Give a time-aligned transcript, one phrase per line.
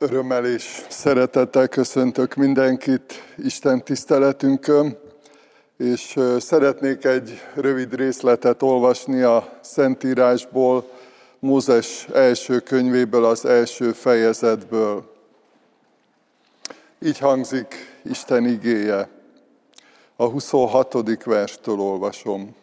[0.00, 4.98] Örömmel és szeretettel köszöntök mindenkit Isten tiszteletünkön,
[5.76, 10.90] és szeretnék egy rövid részletet olvasni a Szentírásból,
[11.38, 15.14] Mózes első könyvéből, az első fejezetből.
[17.02, 17.74] Így hangzik
[18.04, 19.08] Isten igéje.
[20.16, 21.24] A 26.
[21.24, 22.54] verstől olvasom.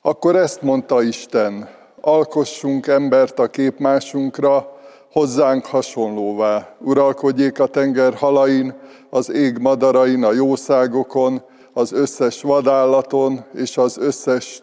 [0.00, 1.68] Akkor ezt mondta Isten,
[2.00, 4.79] alkossunk embert a képmásunkra,
[5.12, 6.76] hozzánk hasonlóvá.
[6.78, 8.74] Uralkodjék a tenger halain,
[9.10, 14.62] az ég madarain, a jószágokon, az összes vadállaton és az összes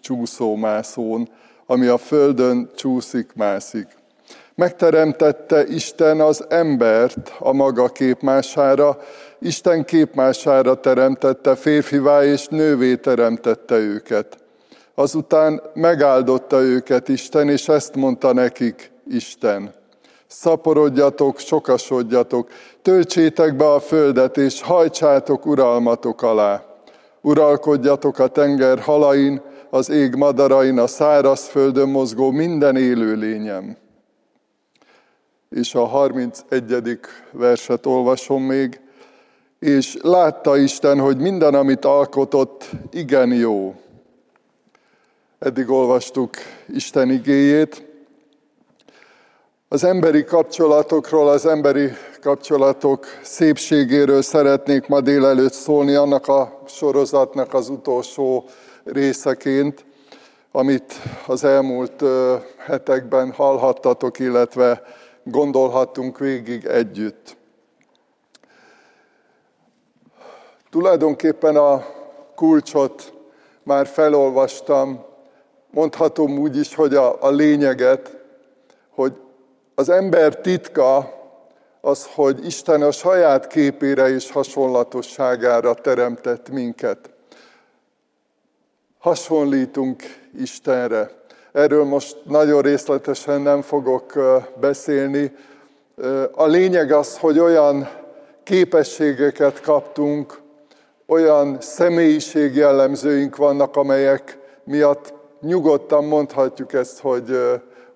[0.00, 1.28] csúszómászón,
[1.66, 3.86] ami a földön csúszik-mászik.
[4.54, 8.98] Megteremtette Isten az embert a maga képmására,
[9.40, 14.38] Isten képmására teremtette, férfivá és nővé teremtette őket.
[14.94, 19.76] Azután megáldotta őket Isten, és ezt mondta nekik Isten
[20.28, 22.48] szaporodjatok, sokasodjatok,
[22.82, 26.62] töltsétek be a földet, és hajtsátok uralmatok alá.
[27.20, 33.76] Uralkodjatok a tenger halain, az ég madarain, a száraz földön mozgó minden élő lényem.
[35.50, 36.98] És a 31.
[37.32, 38.80] verset olvasom még.
[39.58, 43.74] És látta Isten, hogy minden, amit alkotott, igen jó.
[45.38, 46.36] Eddig olvastuk
[46.66, 47.87] Isten igéjét,
[49.70, 57.68] az emberi kapcsolatokról, az emberi kapcsolatok szépségéről szeretnék ma délelőtt szólni, annak a sorozatnak az
[57.68, 58.44] utolsó
[58.84, 59.84] részeként,
[60.52, 60.94] amit
[61.26, 62.04] az elmúlt
[62.58, 64.82] hetekben hallhattatok, illetve
[65.24, 67.36] gondolhattunk végig együtt.
[70.70, 71.84] Tulajdonképpen a
[72.34, 73.12] kulcsot
[73.62, 75.04] már felolvastam,
[75.70, 78.17] mondhatom úgy is, hogy a, a lényeget,
[79.78, 81.14] az ember titka
[81.80, 87.10] az, hogy Isten a saját képére és hasonlatosságára teremtett minket.
[88.98, 90.02] Hasonlítunk
[90.38, 91.10] Istenre.
[91.52, 94.12] Erről most nagyon részletesen nem fogok
[94.60, 95.32] beszélni.
[96.32, 97.88] A lényeg az, hogy olyan
[98.42, 100.40] képességeket kaptunk,
[101.06, 107.38] olyan személyiségjellemzőink vannak, amelyek miatt nyugodtan mondhatjuk ezt, hogy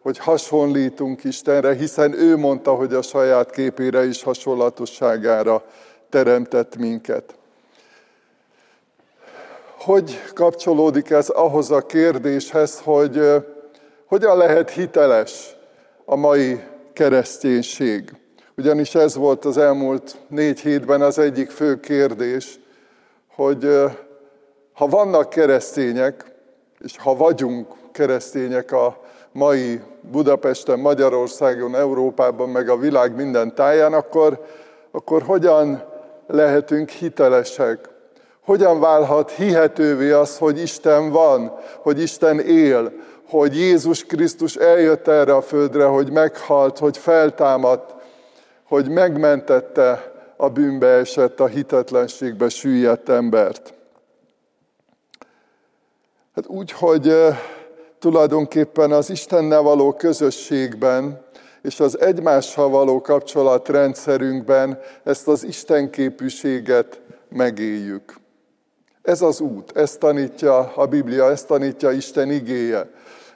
[0.02, 5.64] hogy hasonlítunk Istenre, hiszen ő mondta, hogy a saját képére és hasonlatosságára
[6.08, 7.34] teremtett minket.
[9.78, 13.20] Hogy kapcsolódik ez ahhoz a kérdéshez, hogy
[14.06, 15.56] hogyan lehet hiteles
[16.04, 16.60] a mai
[16.92, 18.12] kereszténység?
[18.56, 22.60] Ugyanis ez volt az elmúlt négy hétben az egyik fő kérdés,
[23.34, 23.68] hogy
[24.72, 26.24] ha vannak keresztények,
[26.78, 29.01] és ha vagyunk keresztények a
[29.32, 34.44] mai Budapesten, Magyarországon, Európában, meg a világ minden táján, akkor,
[34.90, 35.84] akkor hogyan
[36.26, 37.88] lehetünk hitelesek?
[38.44, 42.92] Hogyan válhat hihetővé az, hogy Isten van, hogy Isten él,
[43.28, 47.94] hogy Jézus Krisztus eljött erre a földre, hogy meghalt, hogy feltámadt,
[48.64, 53.74] hogy megmentette a bűnbe esett, a hitetlenségbe süllyedt embert.
[56.34, 57.14] Hát úgy, hogy
[58.02, 61.24] tulajdonképpen az Istennel való közösségben
[61.62, 68.14] és az egymással való kapcsolatrendszerünkben ezt az Isten képűséget megéljük.
[69.02, 72.90] Ez az út, ezt tanítja a Biblia, ezt tanítja Isten igéje.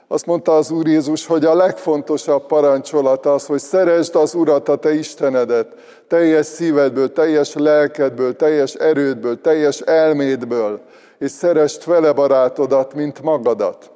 [0.07, 4.75] Azt mondta az Úr Jézus, hogy a legfontosabb parancsolat az, hogy szeresd az Urat, a
[4.75, 5.67] te Istenedet,
[6.07, 10.81] teljes szívedből, teljes lelkedből, teljes erődből, teljes elmédből,
[11.19, 13.91] és szeresd vele barátodat, mint magadat.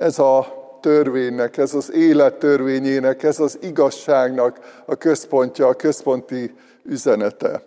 [0.00, 0.46] Ez a
[0.80, 7.62] törvénynek, ez az élet törvényének, ez az igazságnak a központja, a központi üzenete.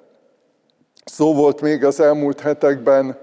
[1.05, 3.17] Szó volt még az elmúlt hetekben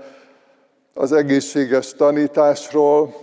[0.94, 3.14] az egészséges tanításról,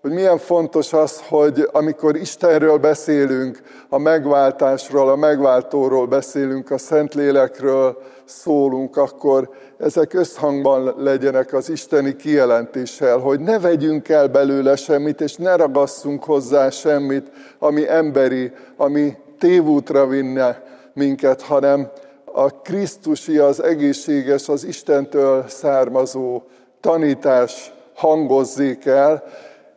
[0.00, 8.02] hogy milyen fontos az, hogy amikor Istenről beszélünk, a megváltásról, a megváltóról beszélünk, a Szentlélekről
[8.24, 15.34] szólunk, akkor ezek összhangban legyenek az isteni kijelentéssel, hogy ne vegyünk el belőle semmit, és
[15.34, 20.62] ne ragasszunk hozzá semmit, ami emberi, ami tévútra vinne
[20.92, 21.90] minket, hanem
[22.24, 26.42] a Krisztusi, az egészséges, az Istentől származó
[26.80, 29.24] tanítás hangozzék el,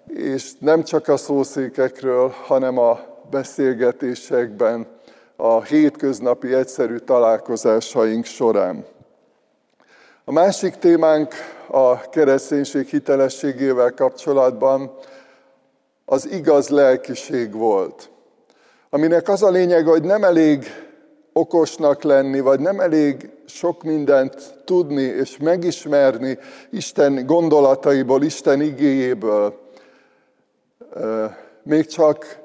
[0.08, 3.00] és nem csak a szószékekről, hanem a
[3.30, 4.88] beszélgetésekben,
[5.36, 8.86] a hétköznapi egyszerű találkozásaink során.
[10.30, 11.34] A másik témánk
[11.68, 14.92] a kereszténység hitelességével kapcsolatban
[16.06, 18.10] az igaz lelkiség volt.
[18.90, 20.66] aminek az a lényeg, hogy nem elég
[21.34, 26.38] okosnak lenni, vagy nem elég sok mindent tudni és megismerni
[26.70, 29.60] Isten gondolataiból, Isten igéjéből.
[31.64, 32.40] Még csak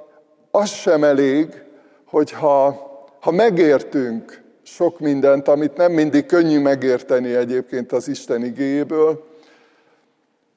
[0.50, 1.62] az sem elég,
[2.05, 2.90] hogyha
[3.20, 4.42] ha megértünk
[4.75, 9.25] sok mindent, amit nem mindig könnyű megérteni egyébként az Isten igéjéből,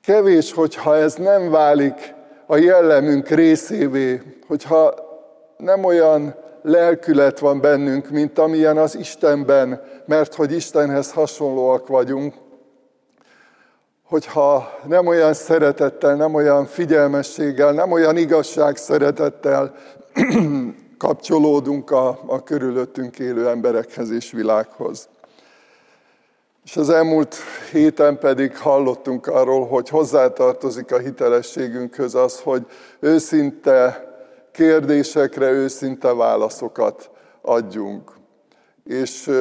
[0.02, 2.14] kevés, hogyha ez nem válik
[2.46, 4.94] a jellemünk részévé, hogyha
[5.58, 12.34] nem olyan lelkület van bennünk, mint amilyen az Istenben, mert hogy Istenhez hasonlóak vagyunk,
[14.04, 19.76] hogyha nem olyan szeretettel, nem olyan figyelmességgel, nem olyan igazság szeretettel
[20.98, 25.08] kapcsolódunk a, a körülöttünk élő emberekhez és világhoz.
[26.64, 27.36] És az elmúlt
[27.72, 32.66] héten pedig hallottunk arról, hogy hozzátartozik a hitelességünkhöz az, hogy
[33.00, 34.10] őszinte
[34.52, 37.10] kérdésekre őszinte válaszokat
[37.42, 38.12] adjunk.
[38.84, 39.32] És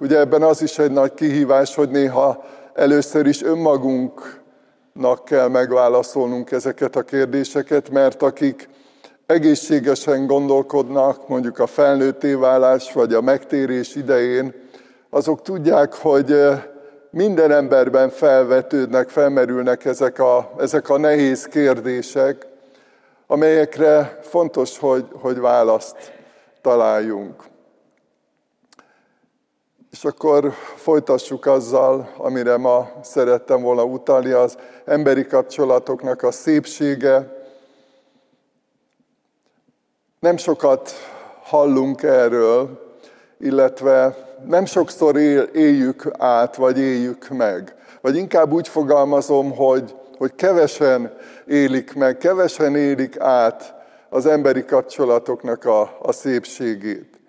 [0.00, 2.44] ugye ebben az is egy nagy kihívás, hogy néha
[2.74, 8.68] először is önmagunknak kell megválaszolnunk ezeket a kérdéseket, mert akik
[9.28, 14.54] egészségesen gondolkodnak, mondjuk a felnőtté válás vagy a megtérés idején,
[15.10, 16.34] azok tudják, hogy
[17.10, 22.46] minden emberben felvetődnek, felmerülnek ezek a, ezek a nehéz kérdések,
[23.26, 26.12] amelyekre fontos, hogy, hogy választ
[26.62, 27.42] találjunk.
[29.90, 37.37] És akkor folytassuk azzal, amire ma szerettem volna utalni, az emberi kapcsolatoknak a szépsége.
[40.20, 40.90] Nem sokat
[41.42, 42.86] hallunk erről,
[43.40, 44.16] illetve
[44.46, 47.74] nem sokszor él, éljük át, vagy éljük meg.
[48.00, 51.12] Vagy inkább úgy fogalmazom, hogy hogy kevesen
[51.46, 53.74] élik meg, kevesen élik át
[54.08, 57.20] az emberi kapcsolatoknak a, a szépségét.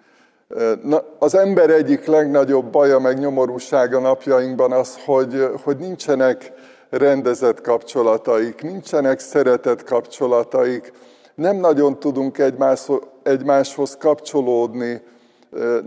[0.83, 6.51] Na, az ember egyik legnagyobb baja meg nyomorúsága napjainkban az, hogy, hogy nincsenek
[6.89, 10.92] rendezett kapcsolataik, nincsenek szeretett kapcsolataik,
[11.39, 12.88] nem nagyon tudunk egymás,
[13.24, 15.01] egymáshoz kapcsolódni,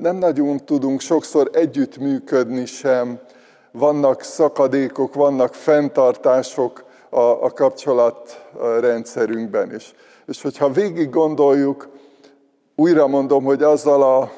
[0.00, 3.20] nem nagyon tudunk sokszor együttműködni sem,
[3.72, 9.94] vannak szakadékok, vannak fenntartások, a, a kapcsolatrendszerünkben is.
[10.26, 11.88] És hogyha végig gondoljuk,
[12.76, 14.30] újra mondom, hogy azzal a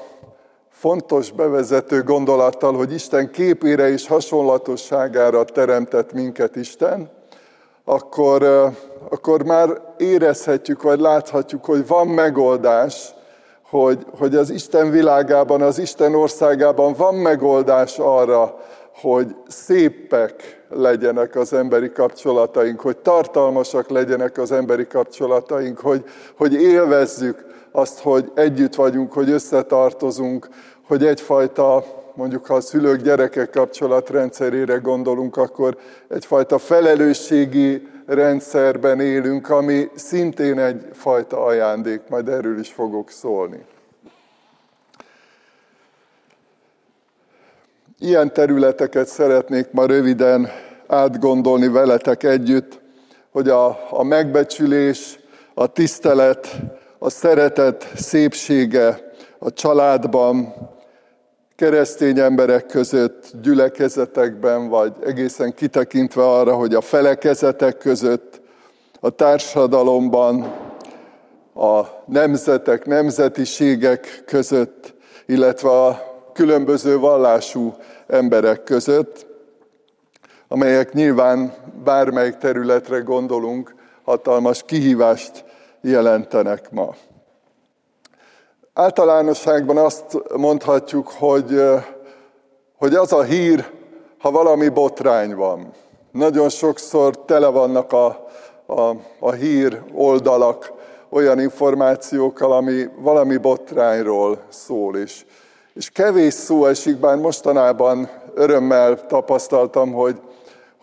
[0.71, 7.11] fontos bevezető gondolattal, hogy Isten képére és hasonlatosságára teremtett minket Isten,
[7.85, 8.71] akkor,
[9.09, 13.15] akkor már érezhetjük, vagy láthatjuk, hogy van megoldás,
[13.63, 18.59] hogy, hogy az Isten világában, az Isten országában van megoldás arra,
[18.95, 26.05] hogy szépek legyenek az emberi kapcsolataink, hogy tartalmasak legyenek az emberi kapcsolataink, hogy,
[26.37, 30.49] hogy élvezzük azt, hogy együtt vagyunk, hogy összetartozunk,
[30.87, 31.85] hogy egyfajta,
[32.15, 35.77] mondjuk ha a szülők gyerekek kapcsolatrendszerére gondolunk, akkor
[36.09, 43.65] egyfajta felelősségi rendszerben élünk, ami szintén egyfajta ajándék, majd erről is fogok szólni.
[47.99, 50.49] Ilyen területeket szeretnék ma röviden
[50.87, 52.81] átgondolni veletek együtt,
[53.31, 55.19] hogy a, a megbecsülés,
[55.55, 56.57] a tisztelet,
[56.99, 60.55] a szeretet szépsége a családban,
[61.57, 68.41] keresztény emberek között, gyülekezetekben, vagy egészen kitekintve arra, hogy a felekezetek között,
[69.01, 70.53] a társadalomban,
[71.55, 74.95] a nemzetek, nemzetiségek között,
[75.27, 77.75] illetve a különböző vallású
[78.07, 79.27] emberek között,
[80.49, 85.45] amelyek nyilván bármelyik területre gondolunk, hatalmas kihívást
[85.81, 86.95] jelentenek ma.
[88.77, 90.05] Általánosságban azt
[90.37, 91.63] mondhatjuk, hogy,
[92.79, 93.71] hogy az a hír,
[94.19, 95.73] ha valami botrány van.
[96.11, 98.27] Nagyon sokszor tele vannak a,
[98.67, 100.73] a, a hír oldalak
[101.09, 105.27] olyan információkkal, ami valami botrányról szól is.
[105.75, 110.21] És kevés szó esik, bár mostanában örömmel tapasztaltam, hogy,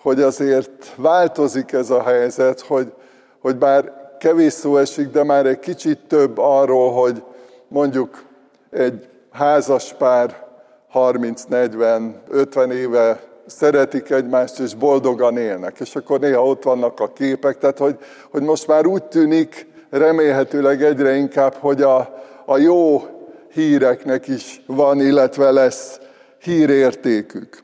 [0.01, 2.93] hogy azért változik ez a helyzet, hogy,
[3.41, 7.23] hogy bár kevés szó esik, de már egy kicsit több arról, hogy
[7.71, 8.23] mondjuk
[8.71, 10.47] egy házas pár
[10.93, 15.79] 30-40-50 éve szeretik egymást, és boldogan élnek.
[15.79, 17.97] És akkor néha ott vannak a képek, tehát hogy,
[18.31, 23.01] hogy most már úgy tűnik, remélhetőleg egyre inkább, hogy a, a jó
[23.53, 25.99] híreknek is van, illetve lesz
[26.39, 27.63] hírértékük.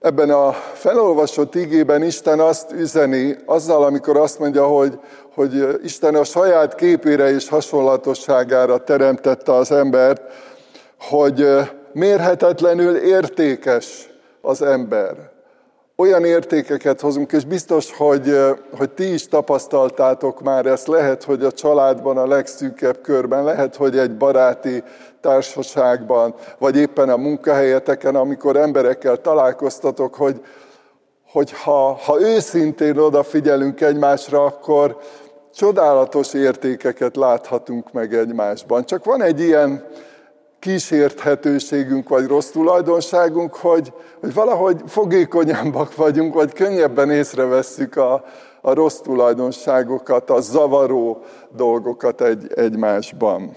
[0.00, 4.98] Ebben a felolvasott igében Isten azt üzeni, azzal, amikor azt mondja, hogy,
[5.34, 10.22] hogy Isten a saját képére és hasonlatosságára teremtette az embert,
[11.00, 11.46] hogy
[11.92, 14.10] mérhetetlenül értékes
[14.40, 15.30] az ember.
[15.96, 18.38] Olyan értékeket hozunk, és biztos, hogy,
[18.78, 23.98] hogy ti is tapasztaltátok már ezt, lehet, hogy a családban, a legszűkebb körben, lehet, hogy
[23.98, 24.82] egy baráti
[25.20, 30.40] társaságban, vagy éppen a munkahelyeteken, amikor emberekkel találkoztatok, hogy,
[31.32, 34.98] hogy ha, ha őszintén odafigyelünk egymásra, akkor
[35.54, 38.84] csodálatos értékeket láthatunk meg egymásban.
[38.84, 39.86] Csak van egy ilyen
[40.58, 48.24] kísérthetőségünk, vagy rossz tulajdonságunk, hogy, hogy valahogy fogékonyabbak vagyunk, vagy könnyebben észrevesszük a,
[48.60, 51.24] a rossz tulajdonságokat, a zavaró
[51.56, 53.56] dolgokat egy, egymásban.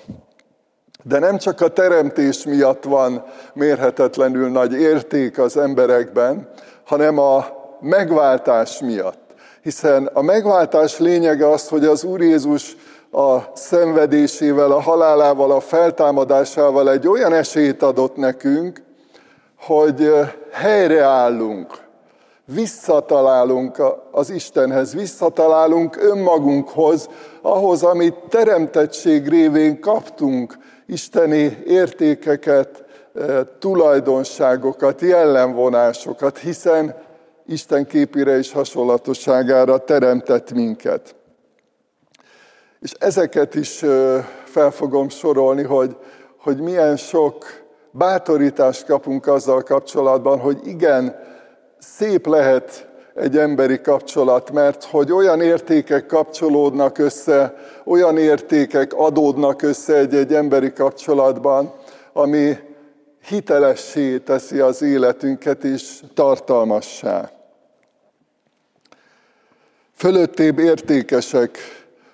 [1.04, 6.50] De nem csak a teremtés miatt van mérhetetlenül nagy érték az emberekben,
[6.84, 9.22] hanem a megváltás miatt.
[9.62, 12.76] Hiszen a megváltás lényege az, hogy az Úr Jézus
[13.12, 18.82] a szenvedésével, a halálával, a feltámadásával egy olyan esélyt adott nekünk,
[19.60, 20.12] hogy
[20.52, 21.78] helyreállunk,
[22.46, 27.10] visszatalálunk az Istenhez, visszatalálunk önmagunkhoz,
[27.42, 32.84] ahhoz, amit teremtettség révén kaptunk, isteni értékeket,
[33.60, 36.96] tulajdonságokat, jellemvonásokat, hiszen
[37.46, 41.16] Isten képére és hasonlatosságára teremtett minket.
[42.80, 43.78] És ezeket is
[44.44, 45.98] fel fogom sorolni, hogy,
[46.38, 47.46] hogy milyen sok
[47.92, 51.16] bátorítást kapunk azzal kapcsolatban, hogy igen,
[51.80, 59.96] szép lehet egy emberi kapcsolat, mert hogy olyan értékek kapcsolódnak össze, olyan értékek adódnak össze
[59.96, 61.74] egy-egy emberi kapcsolatban,
[62.14, 62.58] ami
[63.28, 67.32] hitelessé teszi az életünket is tartalmassá.
[69.96, 71.58] Fölöttébb értékesek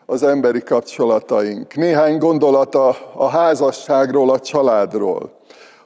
[0.05, 1.75] az emberi kapcsolataink.
[1.75, 5.31] Néhány gondolata a házasságról, a családról.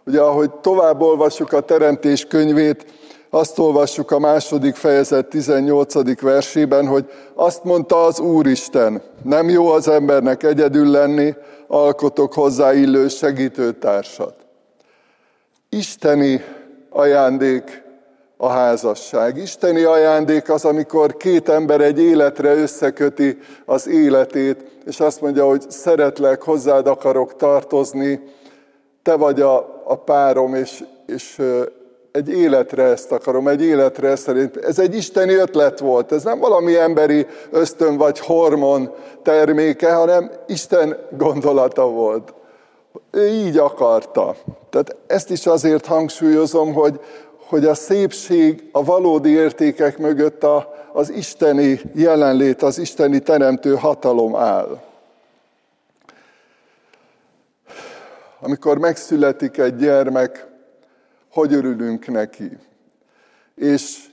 [0.06, 2.86] Ugye, ahogy tovább olvassuk a Teremtés könyvét,
[3.30, 6.22] azt olvassuk a második fejezet 18.
[6.22, 11.34] versében, hogy azt mondta az Úristen, nem jó az embernek egyedül lenni,
[11.68, 14.43] alkotok hozzá illő segítőtársat.
[15.74, 16.44] Isteni
[16.90, 17.84] ajándék
[18.38, 19.38] a házasság.
[19.38, 25.62] Isteni ajándék az, amikor két ember egy életre összeköti az életét, és azt mondja, hogy
[25.70, 28.22] szeretlek, hozzád akarok tartozni,
[29.04, 31.42] te vagy a, a párom, és, és
[32.12, 34.58] egy életre ezt akarom, egy életre szerint.
[34.58, 38.92] Ez egy isteni ötlet volt, ez nem valami emberi ösztön vagy hormon
[39.24, 42.34] terméke, hanem Isten gondolata volt.
[43.12, 44.36] Ő így akarta.
[44.70, 47.00] Tehát ezt is azért hangsúlyozom, hogy,
[47.38, 54.36] hogy a szépség a valódi értékek mögött a, az isteni jelenlét, az isteni teremtő hatalom
[54.36, 54.82] áll.
[58.40, 60.48] Amikor megszületik egy gyermek,
[61.32, 62.58] hogy örülünk neki.
[63.56, 64.10] És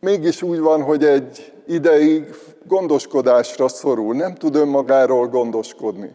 [0.00, 2.34] mégis úgy van, hogy egy ideig
[2.66, 6.14] gondoskodásra szorul, nem tud önmagáról gondoskodni.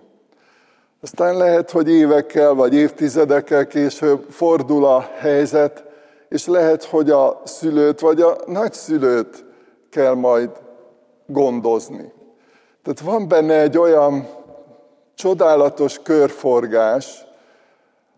[1.01, 5.83] Aztán lehet, hogy évekkel vagy évtizedekkel később fordul a helyzet,
[6.29, 9.45] és lehet, hogy a szülőt vagy a nagyszülőt
[9.89, 10.49] kell majd
[11.25, 12.11] gondozni.
[12.83, 14.27] Tehát van benne egy olyan
[15.15, 17.25] csodálatos körforgás,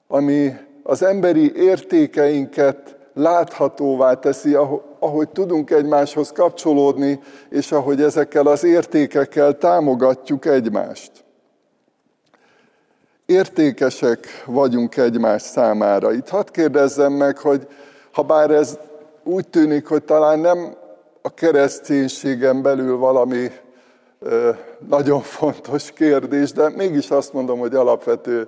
[0.07, 4.53] ami az emberi értékeinket láthatóvá teszi,
[4.99, 7.19] ahogy tudunk egymáshoz kapcsolódni,
[7.49, 11.11] és ahogy ezekkel az értékekkel támogatjuk egymást.
[13.31, 16.13] Értékesek vagyunk egymás számára.
[16.13, 17.67] Itt hadd kérdezzem meg, hogy
[18.11, 18.77] ha bár ez
[19.23, 20.75] úgy tűnik, hogy talán nem
[21.21, 23.51] a kereszténységen belül valami
[24.87, 28.47] nagyon fontos kérdés, de mégis azt mondom, hogy alapvető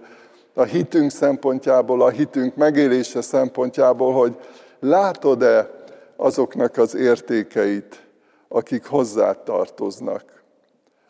[0.53, 4.37] a hitünk szempontjából, a hitünk megélése szempontjából, hogy
[4.79, 5.69] látod-e
[6.15, 8.01] azoknak az értékeit,
[8.47, 10.23] akik hozzá tartoznak.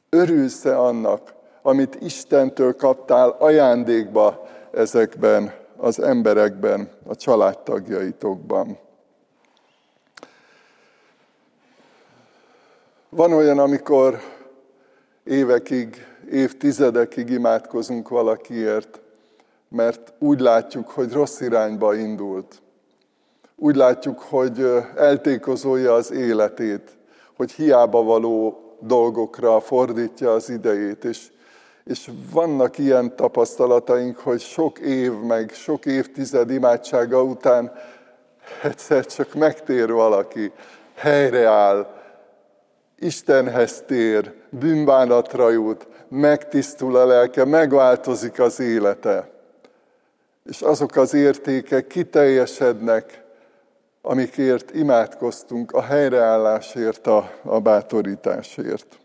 [0.10, 8.78] Örülsz-e annak, amit Istentől kaptál ajándékba ezekben az emberekben, a családtagjaitokban.
[13.10, 14.20] Van olyan, amikor
[15.24, 19.02] évekig, évtizedekig imádkozunk valakiért,
[19.68, 22.62] mert úgy látjuk, hogy rossz irányba indult.
[23.56, 26.98] Úgy látjuk, hogy eltékozolja az életét,
[27.36, 31.32] hogy hiába való dolgokra fordítja az idejét, és
[31.86, 37.72] és vannak ilyen tapasztalataink, hogy sok év, meg sok évtized imádsága után
[38.64, 40.52] egyszer csak megtér valaki,
[40.96, 42.02] helyreáll,
[43.00, 49.30] Istenhez tér, bűnbánatra jut, megtisztul a lelke, megváltozik az élete.
[50.50, 53.24] És azok az értékek kiteljesednek,
[54.02, 58.98] amikért imádkoztunk, a helyreállásért, a, a bátorításért.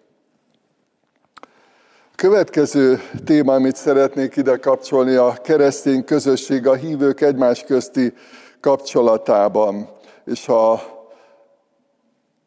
[2.18, 8.12] Következő téma, amit szeretnék ide kapcsolni, a keresztény közösség, a hívők egymás közti
[8.60, 9.88] kapcsolatában.
[10.24, 10.80] És a,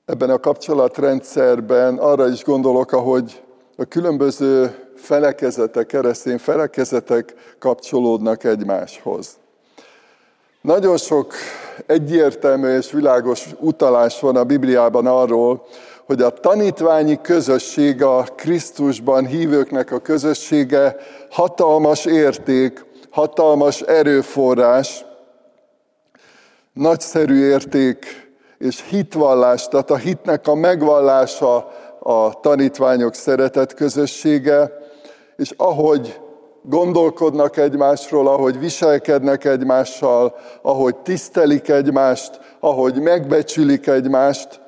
[0.05, 3.43] ebben a kapcsolatrendszerben arra is gondolok, ahogy
[3.77, 9.37] a különböző felekezetek, keresztény felekezetek kapcsolódnak egymáshoz.
[10.61, 11.33] Nagyon sok
[11.85, 15.65] egyértelmű és világos utalás van a Bibliában arról,
[16.05, 20.95] hogy a tanítványi közösség, a Krisztusban hívőknek a közössége
[21.29, 25.05] hatalmas érték, hatalmas erőforrás,
[26.73, 34.71] nagyszerű érték és hitvallás, tehát a hitnek a megvallása a tanítványok szeretet közössége,
[35.35, 36.19] és ahogy
[36.61, 44.60] gondolkodnak egymásról, ahogy viselkednek egymással, ahogy tisztelik egymást, ahogy megbecsülik egymást,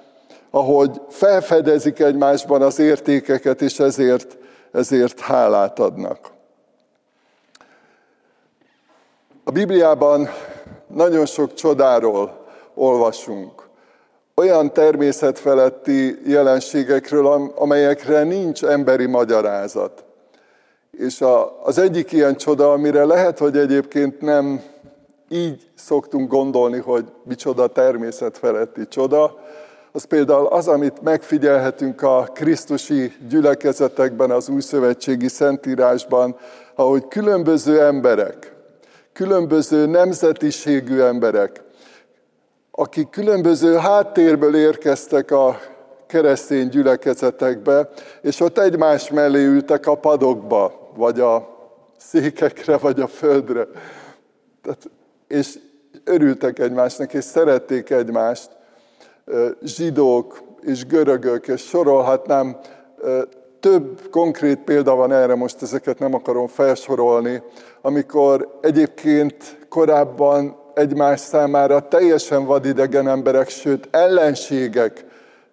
[0.56, 4.38] ahogy felfedezik egymásban az értékeket, és ezért,
[4.72, 6.32] ezért hálát adnak.
[9.44, 10.30] A Bibliában
[10.88, 13.68] nagyon sok csodáról olvasunk.
[14.36, 20.04] Olyan természetfeletti jelenségekről, amelyekre nincs emberi magyarázat.
[20.92, 24.64] És a, az egyik ilyen csoda, amire lehet, hogy egyébként nem
[25.30, 29.42] így szoktunk gondolni, hogy micsoda természetfeletti csoda,
[29.96, 36.38] az például az, amit megfigyelhetünk a Krisztusi gyülekezetekben, az újszövetségi szentírásban,
[36.76, 38.56] ahogy különböző emberek,
[39.14, 41.62] különböző nemzetiségű emberek,
[42.72, 45.60] akik különböző háttérből érkeztek a
[46.08, 47.90] keresztény gyülekezetekbe,
[48.22, 51.50] és ott egymás mellé ültek a padokba, vagy a
[51.98, 53.68] székekre, vagy a földre.
[54.62, 54.89] Tehát,
[55.28, 55.60] és
[56.04, 58.50] örültek egymásnak, és szerették egymást.
[59.62, 62.58] Zsidók és görögök, és sorolhatnám,
[63.60, 67.42] több konkrét példa van erre, most ezeket nem akarom felsorolni,
[67.82, 75.06] amikor egyébként korábban egymás számára teljesen vadidegen emberek, sőt ellenségek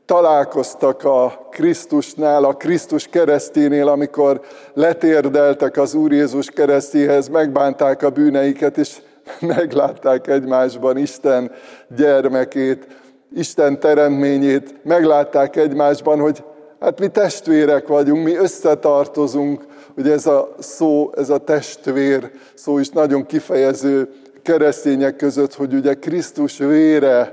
[0.05, 4.41] találkoztak a Krisztusnál, a Krisztus kereszténél, amikor
[4.75, 8.97] letérdeltek az Úr Jézus keresztéhez, megbánták a bűneiket, és
[9.57, 11.53] meglátták egymásban Isten
[11.97, 12.87] gyermekét,
[13.35, 16.45] Isten teremtményét, meglátták egymásban, hogy
[16.81, 22.89] hát mi testvérek vagyunk, mi összetartozunk, hogy ez a szó, ez a testvér szó is
[22.89, 24.13] nagyon kifejező
[24.43, 27.33] keresztények között, hogy ugye Krisztus vére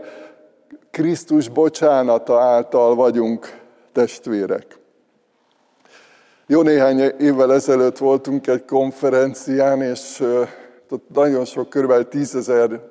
[0.92, 3.60] Krisztus bocsánata által vagyunk
[3.92, 4.80] testvérek.
[6.48, 10.24] Jó néhány évvel ezelőtt voltunk egy konferencián, és
[10.90, 12.08] ott nagyon sok, kb.
[12.08, 12.82] tízezer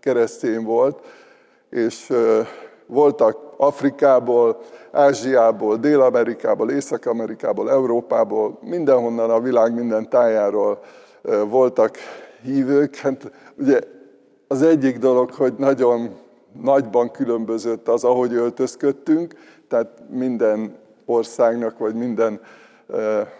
[0.00, 0.98] keresztény volt,
[1.70, 2.12] és
[2.86, 4.60] voltak Afrikából,
[4.92, 10.80] Ázsiából, Dél-Amerikából, Észak-Amerikából, Európából, mindenhonnan a világ minden tájáról
[11.48, 11.96] voltak
[12.42, 12.96] hívők.
[12.96, 13.80] Hát ugye
[14.48, 16.16] az egyik dolog, hogy nagyon
[16.62, 19.34] nagyban különbözött az, ahogy öltözködtünk,
[19.68, 22.40] tehát minden országnak, vagy minden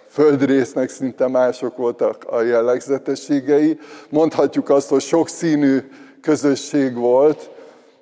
[0.08, 3.78] földrésznek szinte mások voltak a jellegzetességei.
[4.10, 5.78] Mondhatjuk azt, hogy sokszínű
[6.20, 7.50] közösség volt,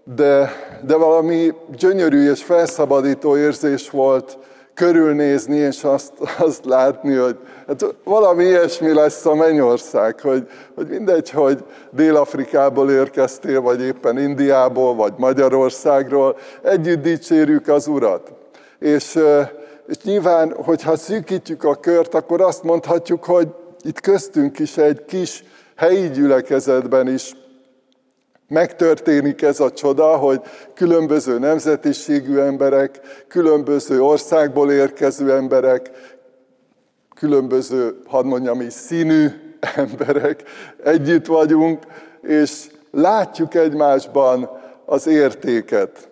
[0.04, 0.52] de,
[0.86, 4.38] de valami gyönyörű és felszabadító érzés volt
[4.74, 7.36] körülnézni, és azt, azt látni, hogy
[7.66, 14.94] hát valami ilyesmi lesz a mennyország, hogy, hogy mindegy, hogy Dél-Afrikából érkeztél, vagy éppen Indiából,
[14.94, 18.32] vagy Magyarországról, együtt dicsérjük az Urat.
[18.78, 19.18] És,
[19.86, 23.48] és nyilván, hogyha szűkítjük a kört, akkor azt mondhatjuk, hogy
[23.82, 25.44] itt köztünk is egy kis
[25.76, 27.32] helyi gyülekezetben is
[28.48, 30.40] Megtörténik ez a csoda, hogy
[30.74, 35.90] különböző nemzetiségű emberek, különböző országból érkező emberek,
[37.14, 39.28] különböző, hadd mondjam is, színű
[39.74, 40.42] emberek
[40.84, 41.82] együtt vagyunk,
[42.22, 44.50] és látjuk egymásban
[44.84, 46.08] az értéket.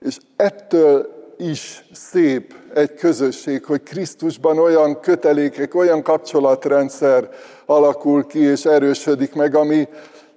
[0.00, 7.28] És ettől is szép egy közösség, hogy Krisztusban olyan kötelékek, olyan kapcsolatrendszer
[7.66, 9.88] alakul ki és erősödik meg, ami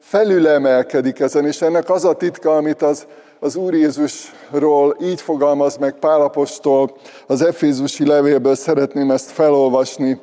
[0.09, 3.05] felülemelkedik ezen, és ennek az a titka, amit az,
[3.39, 6.95] az Úr Jézusról így fogalmaz meg Pálapostól,
[7.27, 10.19] az Efézusi levélből szeretném ezt felolvasni.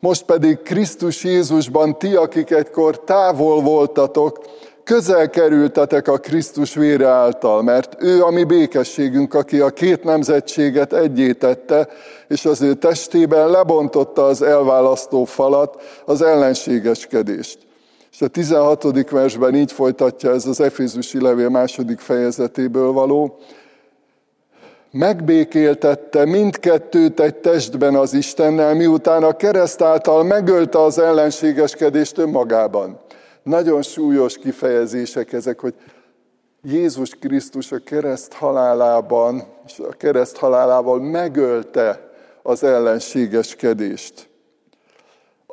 [0.00, 4.44] Most pedig Krisztus Jézusban ti, akik egykor távol voltatok,
[4.84, 10.92] közel kerültetek a Krisztus vére által, mert ő a mi békességünk, aki a két nemzetséget
[10.92, 11.88] egyétette,
[12.28, 17.63] és az ő testében lebontotta az elválasztó falat, az ellenségeskedést.
[18.14, 19.10] És a 16.
[19.10, 23.38] versben így folytatja ez az Efézusi levél második fejezetéből való,
[24.90, 33.00] megbékéltette mindkettőt egy testben az Istennel, miután a kereszt által megölte az ellenségeskedést önmagában.
[33.42, 35.74] Nagyon súlyos kifejezések ezek, hogy
[36.62, 42.10] Jézus Krisztus a kereszt halálában, és a kereszt halálával megölte
[42.42, 44.28] az ellenségeskedést.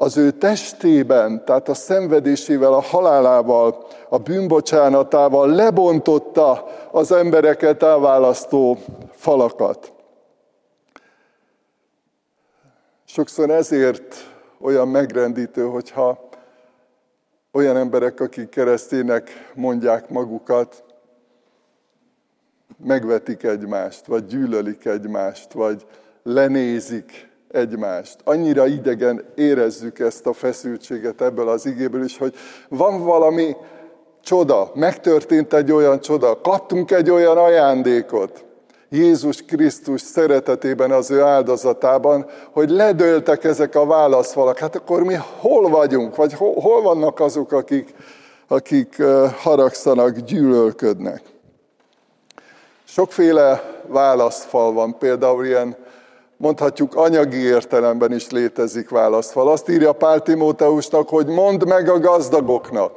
[0.01, 8.77] Az ő testében, tehát a szenvedésével, a halálával, a bűnbocsánatával lebontotta az embereket elválasztó
[9.11, 9.93] falakat.
[13.05, 14.15] Sokszor ezért
[14.61, 16.29] olyan megrendítő, hogyha
[17.51, 20.83] olyan emberek, akik keresztének mondják magukat,
[22.83, 25.85] megvetik egymást, vagy gyűlölik egymást, vagy
[26.23, 28.15] lenézik egymást.
[28.23, 32.33] Annyira idegen érezzük ezt a feszültséget ebből az igéből is, hogy
[32.69, 33.55] van valami
[34.23, 38.45] csoda, megtörtént egy olyan csoda, kaptunk egy olyan ajándékot,
[38.93, 44.57] Jézus Krisztus szeretetében, az ő áldozatában, hogy ledöltek ezek a válaszfalak.
[44.57, 47.93] Hát akkor mi hol vagyunk, vagy hol, vannak azok, akik,
[48.47, 49.03] akik
[49.41, 51.21] haragszanak, gyűlölködnek?
[52.83, 55.75] Sokféle válaszfal van, például ilyen,
[56.41, 59.49] mondhatjuk anyagi értelemben is létezik válaszfal.
[59.49, 62.91] Azt írja Pál Timóteusnak, hogy mondd meg a gazdagoknak,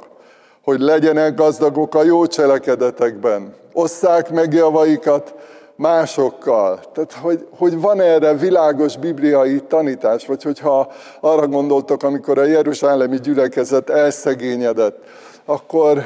[0.63, 3.53] hogy legyenek gazdagok a jó cselekedetekben.
[3.73, 5.35] Osszák meg javaikat,
[5.75, 6.79] másokkal.
[6.93, 13.19] Tehát, hogy, hogy van erre világos bibliai tanítás, vagy hogyha arra gondoltok, amikor a Jeruzsálemi
[13.19, 14.97] gyülekezet elszegényedett,
[15.45, 16.05] akkor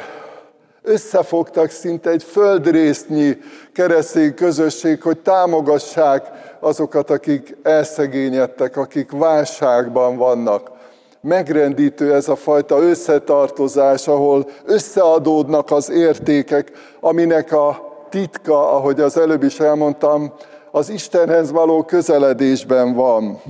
[0.81, 3.37] összefogtak szinte egy földrésznyi
[3.73, 6.27] keresztény közösség, hogy támogassák
[6.59, 10.71] azokat, akik elszegényedtek, akik válságban vannak.
[11.21, 19.43] Megrendítő ez a fajta összetartozás, ahol összeadódnak az értékek, aminek a titka, ahogy az előbb
[19.43, 20.33] is elmondtam,
[20.71, 23.41] az Istenhez való közeledésben van.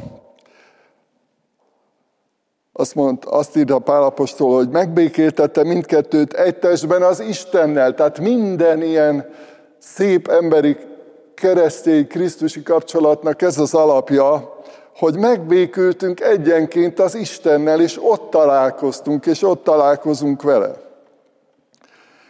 [2.79, 7.93] Azt, mond, azt írja Pálapostól, hogy megbékéltette mindkettőt egy testben az Istennel.
[7.93, 9.29] Tehát minden ilyen
[9.77, 10.77] szép emberi
[11.33, 14.57] keresztény Krisztusi kapcsolatnak ez az alapja,
[14.95, 20.75] hogy megbékültünk egyenként az Istennel, és ott találkoztunk, és ott találkozunk vele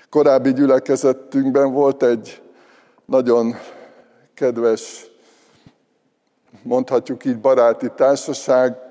[0.09, 2.41] korábbi gyülekezetünkben volt egy
[3.05, 3.55] nagyon
[4.33, 5.05] kedves,
[6.63, 8.88] mondhatjuk így baráti társaság,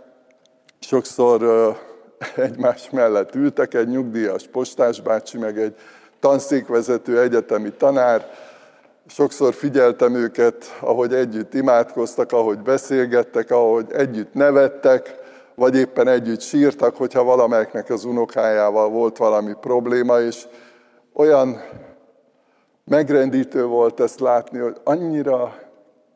[0.80, 1.42] sokszor
[2.36, 5.74] egymás mellett ültek, egy nyugdíjas postásbácsi, meg egy
[6.20, 8.30] tanszékvezető egyetemi tanár,
[9.06, 15.16] sokszor figyeltem őket, ahogy együtt imádkoztak, ahogy beszélgettek, ahogy együtt nevettek,
[15.54, 20.46] vagy éppen együtt sírtak, hogyha valamelyiknek az unokájával volt valami probléma, és
[21.12, 21.62] olyan
[22.84, 25.58] megrendítő volt ezt látni, hogy annyira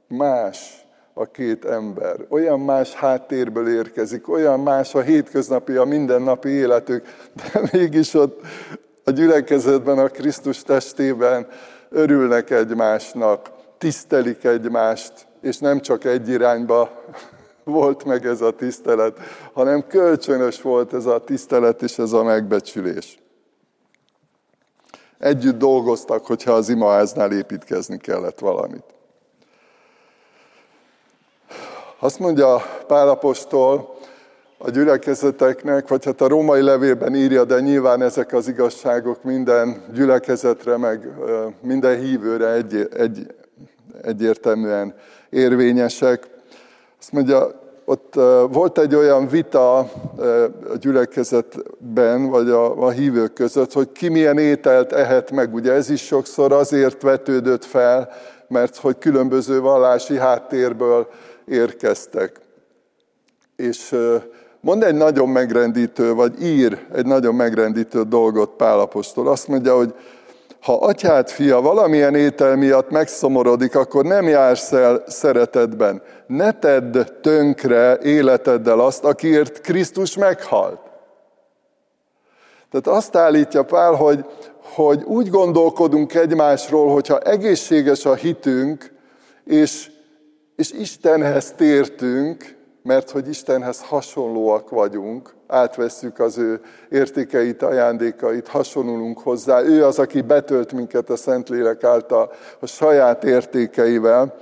[0.08, 0.81] más
[1.14, 7.60] a két ember, olyan más háttérből érkezik, olyan más a hétköznapi, a mindennapi életük, de
[7.72, 8.40] mégis ott
[9.04, 11.46] a gyülekezetben, a Krisztus testében
[11.88, 16.90] örülnek egymásnak, tisztelik egymást, és nem csak egy irányba
[17.64, 19.18] volt meg ez a tisztelet,
[19.52, 23.18] hanem kölcsönös volt ez a tisztelet és ez a megbecsülés.
[25.18, 28.91] Együtt dolgoztak, hogyha az imaháznál építkezni kellett valamit.
[32.04, 33.94] Azt mondja Pálapostól
[34.58, 40.76] a gyülekezeteknek, vagy hát a római levélben írja, de nyilván ezek az igazságok minden gyülekezetre,
[40.76, 41.08] meg
[41.60, 43.34] minden hívőre egy, egy,
[44.02, 44.94] egyértelműen
[45.30, 46.28] érvényesek.
[46.98, 48.14] Azt mondja, ott
[48.50, 49.86] volt egy olyan vita a
[50.80, 55.54] gyülekezetben, vagy a, a hívők között, hogy ki milyen ételt ehet meg.
[55.54, 58.08] Ugye ez is sokszor azért vetődött fel,
[58.48, 61.08] mert hogy különböző vallási háttérből
[61.52, 62.40] érkeztek.
[63.56, 63.96] És
[64.60, 69.28] mond egy nagyon megrendítő, vagy ír egy nagyon megrendítő dolgot Pálapostól.
[69.28, 69.94] Azt mondja, hogy
[70.62, 76.02] ha atyád fia valamilyen étel miatt megszomorodik, akkor nem jársz el szeretetben.
[76.26, 80.80] Ne tedd tönkre életeddel azt, akiért Krisztus meghalt.
[82.70, 84.24] Tehát azt állítja Pál, hogy,
[84.62, 88.92] hogy úgy gondolkodunk egymásról, hogyha egészséges a hitünk,
[89.44, 89.90] és,
[90.56, 96.60] és Istenhez tértünk, mert hogy Istenhez hasonlóak vagyunk, átvesszük az ő
[96.90, 99.62] értékeit, ajándékait, hasonlulunk hozzá.
[99.62, 104.34] Ő az, aki betölt minket a Szentlélek által a saját értékeivel.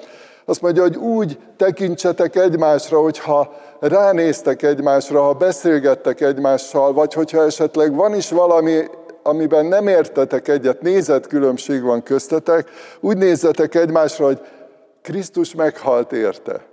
[0.44, 7.94] Azt mondja, hogy úgy tekintsetek egymásra, hogyha ránéztek egymásra, ha beszélgettek egymással, vagy hogyha esetleg
[7.94, 8.84] van is valami,
[9.22, 12.70] amiben nem értetek egyet, nézetkülönbség van köztetek,
[13.00, 14.40] úgy nézzetek egymásra, hogy
[15.02, 16.64] Krisztus meghalt érte.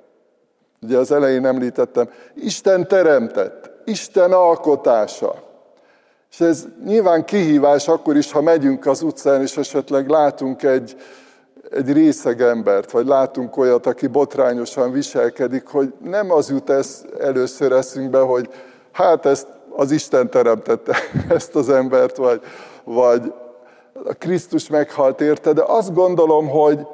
[0.82, 5.46] Ugye az elején említettem, Isten teremtett, Isten alkotása.
[6.32, 10.96] És ez nyilván kihívás akkor is, ha megyünk az utcán, és esetleg látunk egy,
[11.72, 17.72] egy részeg embert, vagy látunk olyat, aki botrányosan viselkedik, hogy nem az jut ez először
[17.72, 18.50] eszünkbe, hogy
[18.92, 20.98] hát ezt az Isten teremtette
[21.30, 22.42] ezt az embert, vagy,
[22.84, 23.34] vagy
[24.04, 26.88] a Krisztus meghalt érte, de azt gondolom, hogy,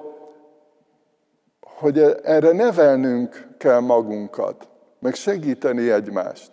[1.84, 4.68] hogy erre nevelnünk kell magunkat,
[5.00, 6.52] meg segíteni egymást.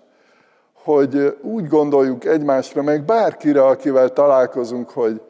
[0.72, 5.20] Hogy úgy gondoljuk egymásra, meg bárkire, akivel találkozunk, hogy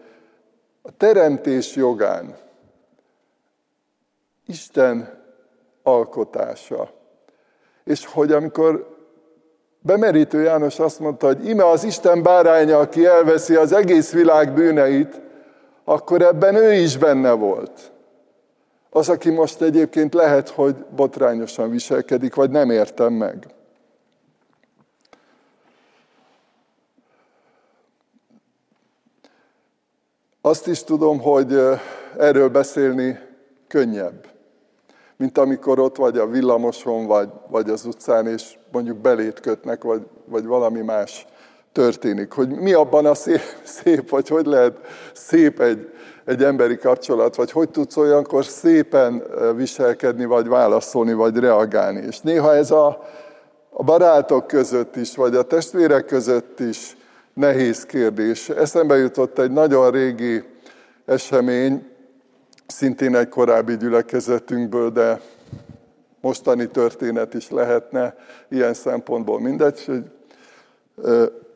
[0.83, 2.37] a teremtés jogán
[4.47, 5.23] Isten
[5.83, 6.91] alkotása.
[7.85, 8.97] És hogy amikor
[9.81, 15.21] bemerítő János azt mondta, hogy ime az Isten báránya, aki elveszi az egész világ bűneit,
[15.85, 17.93] akkor ebben ő is benne volt.
[18.91, 23.47] Az, aki most egyébként lehet, hogy botrányosan viselkedik, vagy nem értem meg.
[30.41, 31.61] Azt is tudom, hogy
[32.19, 33.19] erről beszélni
[33.69, 34.27] könnyebb,
[35.17, 40.03] mint amikor ott vagy a villamoson, vagy, vagy az utcán, és mondjuk belét kötnek, vagy,
[40.25, 41.27] vagy valami más
[41.73, 42.33] történik.
[42.33, 43.41] Hogy mi abban a szép,
[43.83, 44.79] szép, vagy hogy lehet
[45.13, 45.93] szép egy,
[46.31, 49.23] egy emberi kapcsolat, vagy hogy tudsz olyankor szépen
[49.57, 52.01] viselkedni, vagy válaszolni, vagy reagálni.
[52.07, 53.05] És néha ez a,
[53.71, 56.97] a barátok között is, vagy a testvérek között is
[57.35, 58.49] nehéz kérdés.
[58.49, 60.45] Eszembe jutott egy nagyon régi
[61.07, 61.87] esemény,
[62.67, 65.21] szintén egy korábbi gyülekezetünkből, de
[66.21, 68.15] mostani történet is lehetne
[68.49, 69.85] ilyen szempontból mindegy.
[69.85, 70.03] Hogy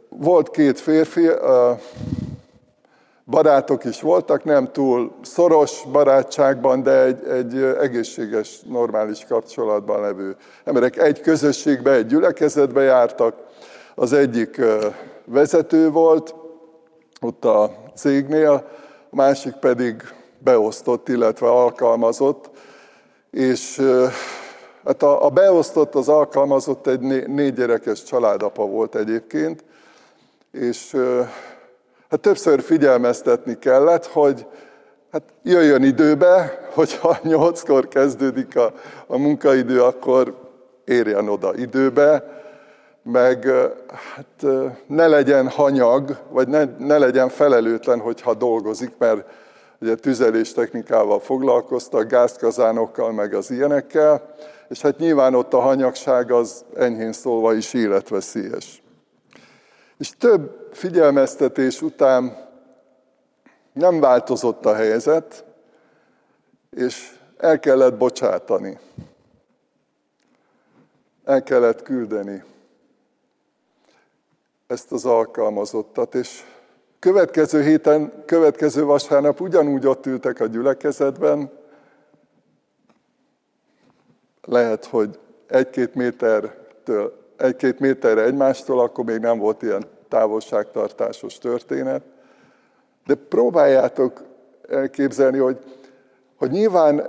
[0.09, 1.29] volt két férfi,
[3.27, 10.97] barátok is voltak, nem túl szoros barátságban, de egy, egy egészséges, normális kapcsolatban levő emberek.
[10.97, 13.35] Egy közösségbe, egy gyülekezetbe jártak,
[13.95, 14.61] az egyik
[15.25, 16.35] vezető volt
[17.21, 18.69] ott a cégnél,
[19.11, 20.03] a másik pedig
[20.39, 22.51] beosztott, illetve alkalmazott,
[23.31, 23.83] és
[24.85, 29.65] hát a, a beosztott, az alkalmazott egy né, négy gyerekes családapa volt egyébként,
[30.53, 30.97] és
[32.15, 34.47] hát többször figyelmeztetni kellett, hogy
[35.13, 38.73] hát jöjjön időbe, hogyha nyolckor kezdődik a,
[39.07, 40.35] a munkaidő, akkor
[40.85, 42.43] érjen oda időbe,
[43.03, 43.47] meg
[44.15, 44.47] hát
[44.87, 49.27] ne legyen hanyag, vagy ne, ne legyen felelőtlen, hogyha dolgozik, mert
[49.81, 54.35] ugye tüzelés technikával foglalkoztak, gázkazánokkal, meg az ilyenekkel,
[54.69, 58.83] és hát nyilván ott a hanyagság az enyhén szólva is életveszélyes.
[59.99, 62.49] És több figyelmeztetés után
[63.73, 65.45] nem változott a helyzet,
[66.71, 68.79] és el kellett bocsátani.
[71.25, 72.43] El kellett küldeni
[74.67, 76.45] ezt az alkalmazottat, és
[76.99, 81.51] következő héten, következő vasárnap ugyanúgy ott ültek a gyülekezetben,
[84.43, 92.03] lehet, hogy egy-két métertől, egy-két méterre egymástól, akkor még nem volt ilyen távolságtartásos történet.
[93.07, 94.23] De próbáljátok
[94.69, 95.59] elképzelni, hogy,
[96.37, 97.09] hogy nyilván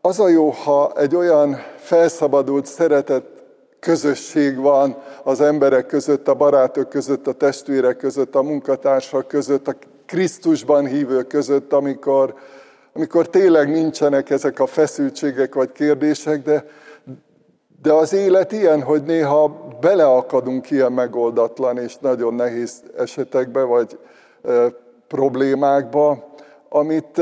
[0.00, 3.42] az a jó, ha egy olyan felszabadult, szeretett
[3.80, 9.74] közösség van az emberek között, a barátok között, a testvérek között, a munkatársak között, a
[10.06, 12.34] Krisztusban hívők között, amikor,
[12.94, 16.64] amikor tényleg nincsenek ezek a feszültségek vagy kérdések, de,
[17.82, 19.48] de az élet ilyen, hogy néha
[19.80, 23.98] beleakadunk ilyen megoldatlan és nagyon nehéz esetekbe, vagy
[25.08, 26.34] problémákba,
[26.68, 27.20] amit,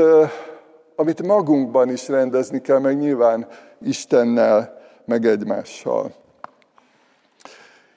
[0.95, 3.47] amit magunkban is rendezni kell, meg nyilván
[3.81, 6.13] Istennel, meg egymással.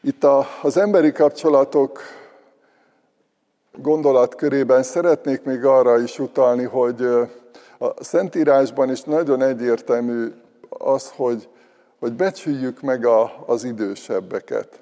[0.00, 2.00] Itt a, az emberi kapcsolatok
[3.72, 7.03] gondolatkörében szeretnék még arra is utalni, hogy
[7.79, 10.33] a Szentírásban is nagyon egyértelmű
[10.68, 11.48] az, hogy,
[12.04, 14.80] hogy becsüljük meg a, az idősebbeket.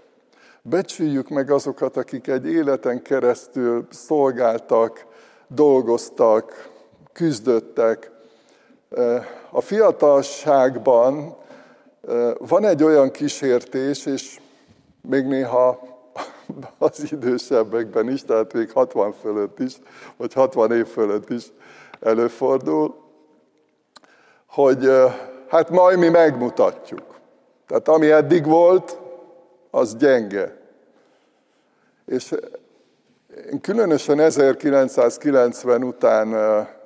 [0.62, 5.06] Becsüljük meg azokat, akik egy életen keresztül szolgáltak,
[5.48, 6.70] dolgoztak,
[7.12, 8.10] küzdöttek.
[9.50, 11.36] A fiatalságban
[12.38, 14.40] Van egy olyan kísértés, és
[15.00, 15.80] még néha
[16.78, 19.74] az idősebbekben is, tehát még 60 fölött is,
[20.16, 21.44] vagy 60 év fölött is
[22.00, 22.94] előfordul,
[24.46, 24.90] hogy
[25.48, 27.11] hát majd mi megmutatjuk.
[27.72, 28.98] Tehát ami eddig volt,
[29.70, 30.56] az gyenge.
[32.06, 32.34] És
[33.52, 36.28] én különösen 1990 után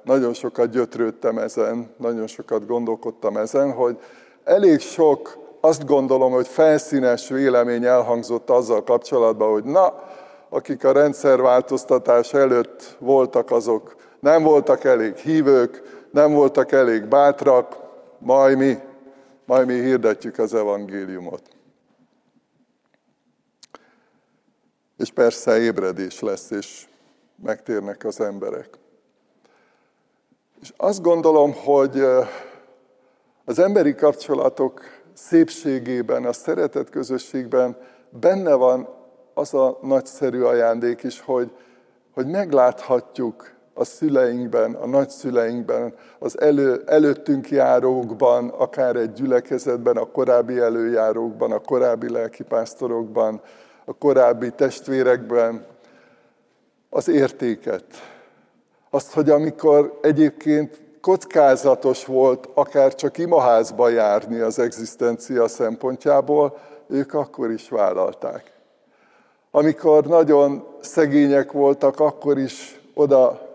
[0.05, 3.99] nagyon sokat gyötrődtem ezen, nagyon sokat gondolkodtam ezen, hogy
[4.45, 10.03] elég sok, azt gondolom, hogy felszínes vélemény elhangzott azzal kapcsolatban, hogy na,
[10.49, 17.77] akik a rendszerváltoztatás előtt voltak, azok nem voltak elég hívők, nem voltak elég bátrak,
[18.19, 18.79] majd mi,
[19.47, 21.49] majd mi hirdetjük az evangéliumot.
[24.97, 26.89] És persze ébredés lesz, és
[27.43, 28.79] megtérnek az emberek.
[30.61, 32.01] És azt gondolom, hogy
[33.45, 34.81] az emberi kapcsolatok
[35.13, 37.77] szépségében, a szeretet közösségben
[38.11, 38.89] benne van
[39.35, 41.51] az a nagyszerű ajándék is, hogy,
[42.11, 50.59] hogy megláthatjuk a szüleinkben, a nagyszüleinkben, az elő, előttünk járókban, akár egy gyülekezetben, a korábbi
[50.59, 53.41] előjárókban, a korábbi lelkipásztorokban,
[53.85, 55.65] a korábbi testvérekben
[56.91, 57.85] az értéket.
[58.91, 66.59] Azt, hogy amikor egyébként kockázatos volt akár csak imaházba járni az egzisztencia szempontjából,
[66.89, 68.53] ők akkor is vállalták.
[69.51, 73.46] Amikor nagyon szegények voltak, akkor is oda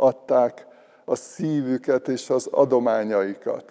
[0.00, 0.66] adták
[1.04, 3.64] a szívüket és az adományaikat.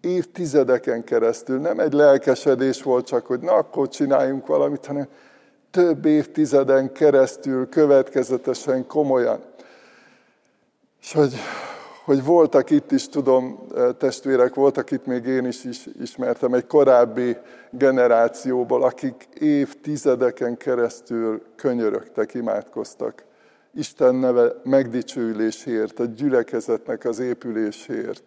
[0.00, 5.08] Évtizedeken keresztül nem egy lelkesedés volt csak, hogy na akkor csináljunk valamit, hanem
[5.70, 9.40] több évtizeden keresztül következetesen komolyan.
[11.00, 11.34] És hogy,
[12.04, 13.66] hogy voltak itt is, tudom,
[13.98, 17.36] testvérek, voltak itt még én is, is ismertem egy korábbi
[17.70, 23.24] generációból, akik évtizedeken keresztül könyörögtek, imádkoztak
[23.76, 28.22] Isten neve megdicsőüléséért, a gyülekezetnek az épüléséért.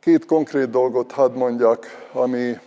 [0.00, 2.58] Két konkrét dolgot hadd mondjak, ami,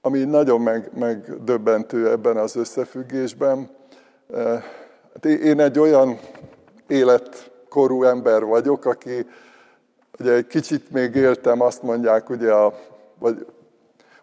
[0.00, 3.70] ami nagyon meg, megdöbbentő ebben az összefüggésben.
[5.12, 6.18] Hát én egy olyan
[6.86, 9.26] életkorú ember vagyok, aki
[10.18, 12.78] ugye egy kicsit még éltem, azt mondják, ugye, a,
[13.18, 13.46] vagy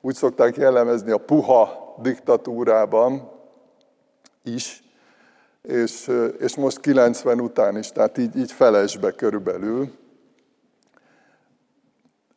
[0.05, 3.31] úgy szokták jellemezni a puha diktatúrában
[4.43, 4.83] is,
[5.61, 9.91] és, és most 90 után is, tehát így, így felesbe körülbelül.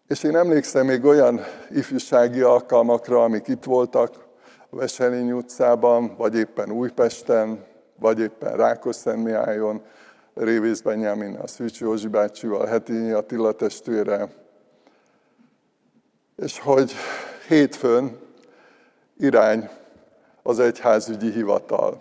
[0.08, 4.26] És én emlékszem még olyan ifjúsági alkalmakra, amik itt voltak,
[4.70, 7.64] Veselény utcában, vagy éppen Újpesten,
[7.98, 9.82] vagy éppen Rákosszentmiályon,
[10.34, 14.28] Révész Benyámin, a Szűcs Józsi bácsival, Hetényi Attila testvére,
[16.36, 16.92] és hogy
[17.46, 18.18] hétfőn
[19.18, 19.68] irány
[20.42, 22.00] az egyházügyi hivatal.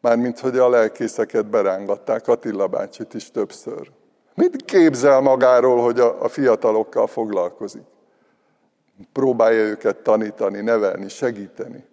[0.00, 3.90] Mármint, hogy a lelkészeket berángatták, Attila bácsit is többször.
[4.34, 7.82] Mit képzel magáról, hogy a, fiatalokkal foglalkozik?
[9.12, 11.84] Próbálja őket tanítani, nevelni, segíteni.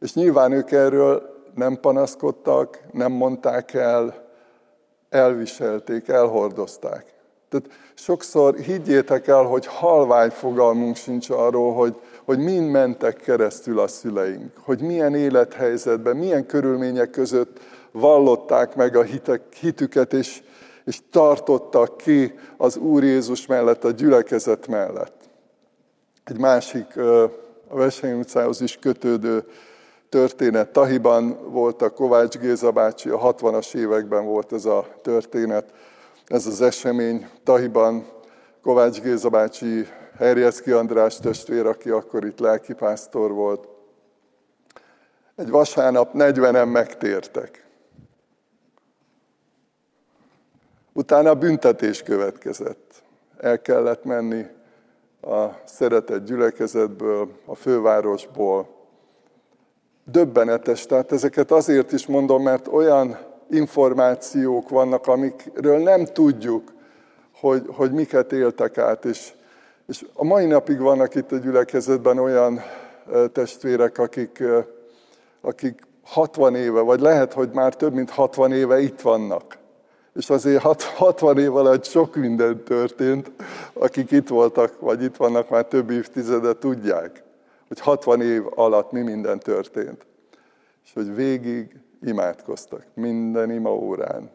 [0.00, 4.28] És nyilván ők erről nem panaszkodtak, nem mondták el,
[5.08, 7.13] elviselték, elhordozták.
[7.54, 13.88] Tehát sokszor higgyétek el, hogy halvány fogalmunk sincs arról, hogy, hogy mind mentek keresztül a
[13.88, 20.42] szüleink, hogy milyen élethelyzetben, milyen körülmények között vallották meg a hitek, hitüket, és,
[20.84, 25.16] és tartottak ki az Úr Jézus mellett, a gyülekezet mellett.
[26.24, 27.30] Egy másik a
[27.68, 29.44] Veseny utcához is kötődő
[30.08, 30.68] történet.
[30.68, 35.72] Tahiban volt a Kovács Géza bácsi, a 60-as években volt ez a történet
[36.26, 37.28] ez az esemény.
[37.42, 38.06] Tahiban
[38.62, 43.68] Kovács Géza bácsi, Herjeszki András testvér, aki akkor itt lelkipásztor volt.
[45.36, 47.66] Egy vasárnap 40-en megtértek.
[50.92, 53.02] Utána büntetés következett.
[53.38, 54.46] El kellett menni
[55.20, 58.68] a szeretett gyülekezetből, a fővárosból.
[60.04, 63.18] Döbbenetes, tehát ezeket azért is mondom, mert olyan
[63.50, 66.72] információk vannak, amikről nem tudjuk,
[67.34, 69.04] hogy, hogy miket éltek át.
[69.04, 69.32] És,
[69.86, 72.60] és a mai napig vannak itt a gyülekezetben olyan
[73.32, 74.42] testvérek, akik,
[75.40, 79.58] akik 60 éve, vagy lehet, hogy már több mint 60 éve itt vannak.
[80.14, 83.30] És azért 60 év alatt sok minden történt,
[83.72, 87.22] akik itt voltak, vagy itt vannak már több évtizede, tudják,
[87.68, 90.06] hogy 60 év alatt mi minden történt.
[90.84, 94.30] És hogy végig imádkoztak minden ima órán.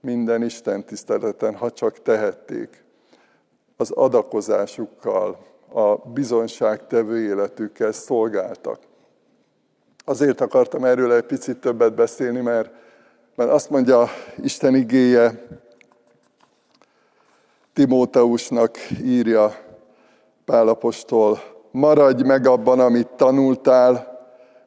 [0.00, 2.84] minden Isten tiszteleten, ha csak tehették,
[3.76, 5.38] az adakozásukkal,
[5.72, 8.78] a bizonyságtevő életükkel szolgáltak.
[10.04, 12.70] Azért akartam erről egy picit többet beszélni, mert,
[13.34, 15.46] mert azt mondja Isten igéje,
[17.72, 19.54] Timóteusnak írja
[20.44, 21.40] Pálapostól,
[21.70, 24.18] maradj meg abban, amit tanultál,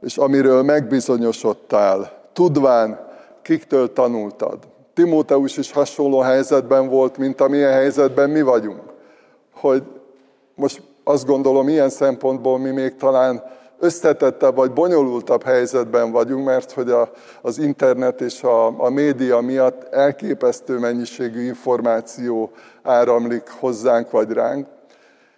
[0.02, 3.08] és amiről megbizonyosodtál, tudván,
[3.42, 4.58] kiktől tanultad.
[4.94, 8.82] Timóteus is hasonló helyzetben volt, mint amilyen helyzetben mi vagyunk.
[9.54, 9.84] Hogy
[10.56, 13.44] most azt gondolom, ilyen szempontból mi még talán
[13.80, 17.12] összetettebb vagy bonyolultabb helyzetben vagyunk, mert hogy a,
[17.42, 22.52] az internet és a, a média miatt elképesztő mennyiségű információ
[22.84, 24.68] áramlik hozzánk vagy ránk,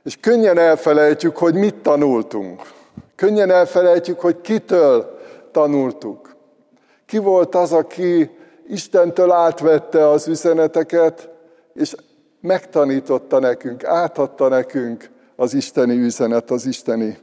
[0.03, 2.61] és könnyen elfelejtjük, hogy mit tanultunk.
[3.15, 5.19] Könnyen elfelejtjük, hogy kitől
[5.51, 6.34] tanultuk.
[7.05, 8.29] Ki volt az, aki
[8.67, 11.29] Istentől átvette az üzeneteket,
[11.73, 11.95] és
[12.41, 17.17] megtanította nekünk, átadta nekünk az isteni üzenet, az isteni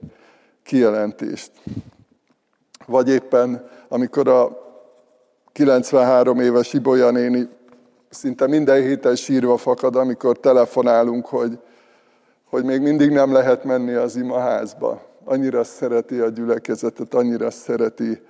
[0.63, 1.51] kijelentést.
[2.87, 4.61] Vagy éppen, amikor a
[5.53, 7.49] 93 éves Ibolya néni
[8.11, 11.59] szinte minden héten sírva fakad, amikor telefonálunk, hogy,
[12.45, 15.03] hogy még mindig nem lehet menni az imaházba.
[15.25, 18.23] Annyira szereti a gyülekezetet, annyira szereti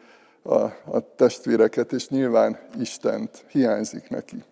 [0.42, 4.44] a, a testvéreket, és nyilván Istent hiányzik neki.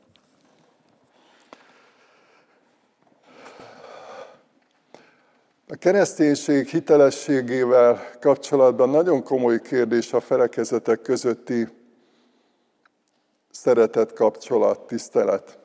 [5.69, 11.69] A kereszténység hitelességével kapcsolatban nagyon komoly kérdés a felekezetek közötti
[13.51, 15.59] szeretet kapcsolat, tisztelet.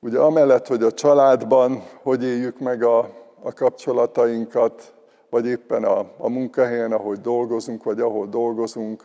[0.00, 2.98] Ugye amellett, hogy a családban hogy éljük meg a,
[3.42, 4.94] a kapcsolatainkat,
[5.30, 9.04] vagy éppen a, a munkahelyen, ahogy dolgozunk, vagy ahol dolgozunk,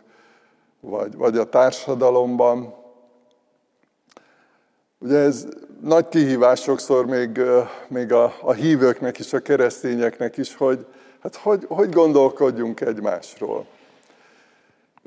[0.80, 2.74] vagy, vagy a társadalomban.
[4.98, 5.46] Ugye ez
[5.80, 7.40] nagy kihívás sokszor még,
[7.88, 10.86] még a, a hívőknek is, a keresztényeknek is, hogy
[11.20, 13.66] hát hogy, hogy gondolkodjunk egymásról.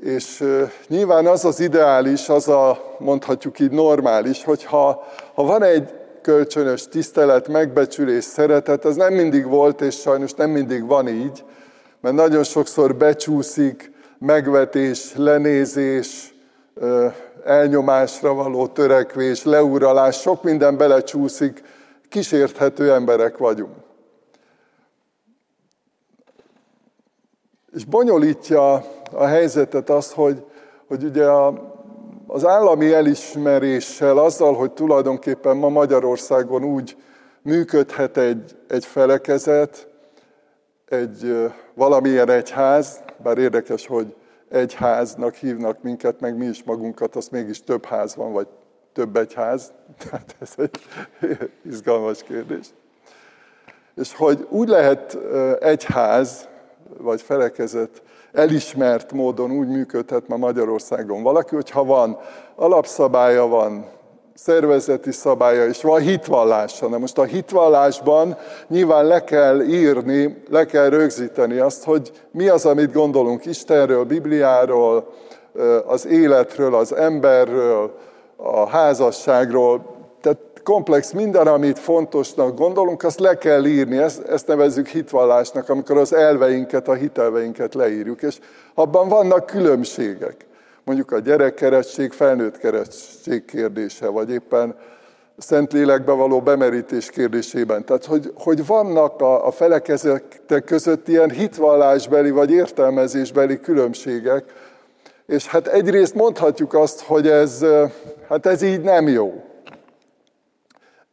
[0.02, 0.44] És
[0.88, 5.94] nyilván az az ideális, az a mondhatjuk így normális, hogyha ha van egy
[6.28, 11.44] kölcsönös tisztelet, megbecsülés, szeretet, az nem mindig volt, és sajnos nem mindig van így,
[12.00, 16.34] mert nagyon sokszor becsúszik, megvetés, lenézés,
[17.44, 21.62] elnyomásra való törekvés, leuralás, sok minden belecsúszik,
[22.08, 23.76] kísérthető emberek vagyunk.
[27.72, 28.72] És bonyolítja
[29.12, 30.44] a helyzetet az, hogy,
[30.86, 31.77] hogy ugye a,
[32.30, 36.96] az állami elismeréssel, azzal, hogy tulajdonképpen ma Magyarországon úgy
[37.42, 39.88] működhet egy, egy felekezet,
[40.84, 44.14] egy valamilyen egyház, bár érdekes, hogy
[44.48, 48.46] egyháznak hívnak minket, meg mi is magunkat, az mégis több ház van, vagy
[48.92, 49.72] több egyház.
[50.10, 50.80] Tehát ez egy
[51.72, 52.66] izgalmas kérdés.
[53.94, 55.18] És hogy úgy lehet
[55.60, 56.48] egyház,
[56.98, 58.02] vagy felekezet
[58.32, 62.18] elismert módon úgy működhet ma Magyarországon valaki, hogyha van
[62.56, 63.86] alapszabálya, van
[64.34, 66.88] szervezeti szabálya, és van hitvallása.
[66.88, 68.36] Na most a hitvallásban
[68.68, 75.12] nyilván le kell írni, le kell rögzíteni azt, hogy mi az, amit gondolunk Istenről, Bibliáról,
[75.86, 77.94] az életről, az emberről,
[78.36, 79.97] a házasságról,
[80.68, 86.12] komplex minden, amit fontosnak gondolunk, azt le kell írni, ezt, ezt nevezzük hitvallásnak, amikor az
[86.12, 88.38] elveinket, a hitelveinket leírjuk, és
[88.74, 90.46] abban vannak különbségek
[90.84, 94.74] mondjuk a gyerekkeresztség, felnőtt keresztség kérdése, vagy éppen
[95.38, 97.84] Szentlélekbe való bemerítés kérdésében.
[97.84, 104.44] Tehát, hogy, hogy vannak a, a felekezetek között ilyen hitvallásbeli vagy értelmezésbeli különbségek,
[105.26, 107.64] és hát egyrészt mondhatjuk azt, hogy ez,
[108.28, 109.47] hát ez így nem jó.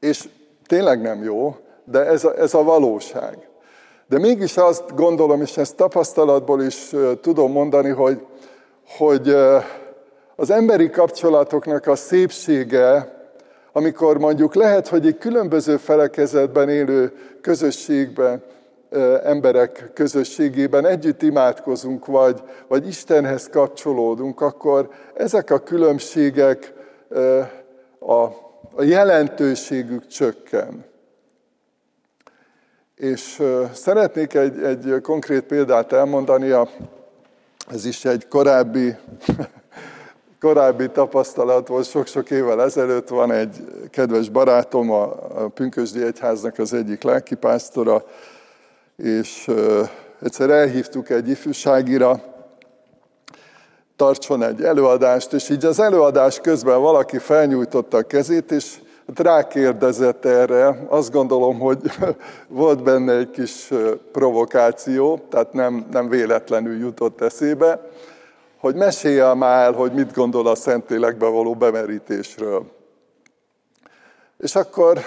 [0.05, 0.29] És
[0.67, 3.47] tényleg nem jó, de ez a, ez a valóság.
[4.07, 6.91] De mégis azt gondolom, és ezt tapasztalatból is
[7.21, 8.25] tudom mondani, hogy,
[8.97, 9.35] hogy
[10.35, 13.13] az emberi kapcsolatoknak a szépsége,
[13.71, 18.43] amikor mondjuk lehet, hogy egy különböző felekezetben élő közösségben,
[19.23, 26.73] emberek közösségében együtt imádkozunk, vagy, vagy Istenhez kapcsolódunk, akkor ezek a különbségek,
[27.99, 28.44] a,
[28.77, 30.85] a jelentőségük csökken.
[32.95, 33.41] És
[33.73, 36.69] szeretnék egy, egy konkrét példát elmondani, a
[37.71, 38.95] ez is egy korábbi,
[40.39, 43.55] korábbi tapasztalat volt, sok-sok évvel ezelőtt van egy
[43.89, 45.07] kedves barátom, a
[45.47, 48.05] Pünkösdi Egyháznak az egyik lelkipásztora,
[48.95, 49.51] és
[50.21, 52.34] egyszer elhívtuk egy ifjúságira,
[53.95, 58.75] tartson egy előadást, és így az előadás közben valaki felnyújtotta a kezét, és
[59.07, 60.85] hát rákérdezett erre.
[60.87, 61.79] Azt gondolom, hogy
[62.47, 63.69] volt benne egy kis
[64.11, 67.89] provokáció, tehát nem, nem véletlenül jutott eszébe,
[68.57, 72.65] hogy mesélje már el, hogy mit gondol a Szentlélekbe való bemerítésről.
[74.37, 74.99] És akkor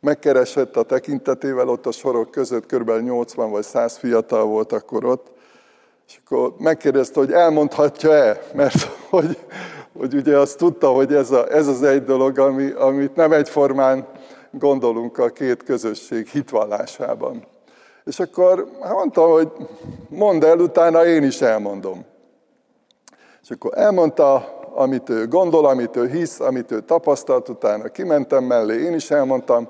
[0.00, 2.90] megkeresett a tekintetével, ott a sorok között kb.
[2.90, 5.33] 80 vagy 100 fiatal volt akkor ott,
[6.06, 9.38] és akkor megkérdezte, hogy elmondhatja-e, mert hogy,
[9.98, 14.06] hogy ugye azt tudta, hogy ez, a, ez az egy dolog, ami, amit nem egyformán
[14.50, 17.46] gondolunk a két közösség hitvallásában.
[18.04, 19.48] És akkor mondtam, hogy
[20.08, 22.04] mondd el, utána én is elmondom.
[23.42, 28.82] És akkor elmondta, amit ő gondol, amit ő hisz, amit ő tapasztalt, utána kimentem mellé,
[28.82, 29.68] én is elmondtam,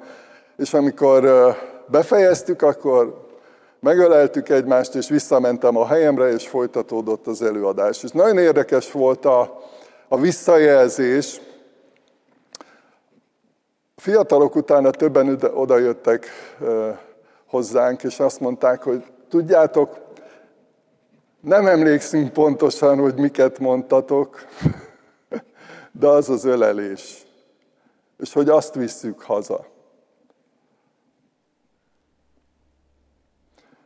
[0.56, 1.28] és amikor
[1.86, 3.23] befejeztük, akkor
[3.84, 8.02] megöleltük egymást, és visszamentem a helyemre, és folytatódott az előadás.
[8.02, 9.60] És nagyon érdekes volt a,
[10.08, 11.40] a visszajelzés.
[13.96, 16.26] A fiatalok utána többen oda jöttek
[17.46, 19.96] hozzánk, és azt mondták, hogy tudjátok,
[21.40, 24.46] nem emlékszünk pontosan, hogy miket mondtatok,
[26.00, 27.26] de az az ölelés.
[28.18, 29.73] És hogy azt visszük haza.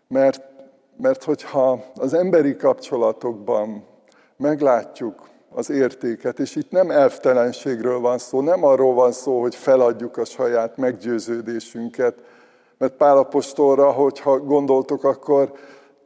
[0.09, 0.43] Mert,
[0.97, 3.85] mert hogyha az emberi kapcsolatokban
[4.37, 10.17] meglátjuk az értéket, és itt nem elvtelenségről van szó, nem arról van szó, hogy feladjuk
[10.17, 12.15] a saját meggyőződésünket,
[12.79, 15.53] mert Pálapostolra, hogyha gondoltok, akkor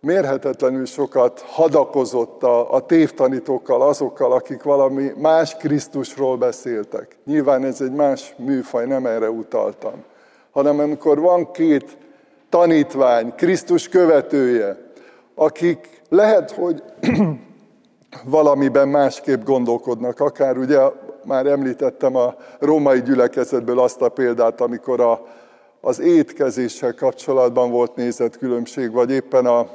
[0.00, 7.16] mérhetetlenül sokat hadakozott a, a tévtanítókkal, azokkal, akik valami más Krisztusról beszéltek.
[7.24, 10.04] Nyilván ez egy más műfaj, nem erre utaltam.
[10.50, 11.96] Hanem amikor van két
[12.52, 14.76] tanítvány, Krisztus követője,
[15.34, 16.82] akik lehet, hogy
[18.24, 20.20] valamiben másképp gondolkodnak.
[20.20, 20.78] Akár ugye
[21.24, 25.26] már említettem a római gyülekezetből azt a példát, amikor a,
[25.80, 29.66] az étkezéssel kapcsolatban volt nézetkülönbség, vagy éppen a,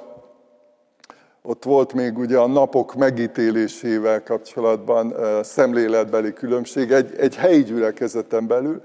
[1.41, 8.81] ott volt még ugye a napok megítélésével kapcsolatban szemléletbeli különbség egy, egy helyi gyülekezeten belül,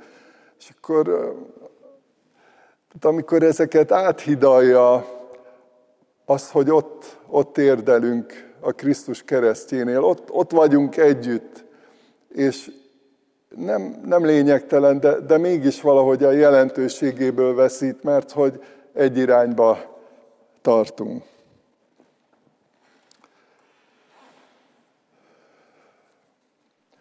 [0.59, 1.35] és akkor
[2.93, 5.07] tehát amikor ezeket áthidalja
[6.25, 11.65] az, hogy ott, ott érdelünk a Krisztus keresztjénél, ott, ott vagyunk együtt,
[12.29, 12.71] és
[13.57, 18.63] nem, nem lényegtelen, de, de mégis valahogy a jelentőségéből veszít, mert hogy
[18.93, 19.79] egy irányba
[20.63, 21.23] tartunk.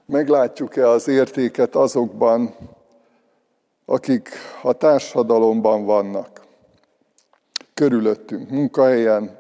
[0.06, 2.56] Meglátjuk-e az értéket azokban,
[3.92, 4.30] akik
[4.62, 6.42] a társadalomban vannak,
[7.74, 9.40] körülöttünk, munkahelyen,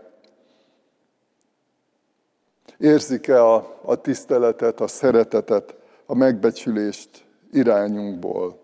[2.77, 5.75] érzik-e a, a tiszteletet, a szeretetet,
[6.05, 8.59] a megbecsülést irányunkból.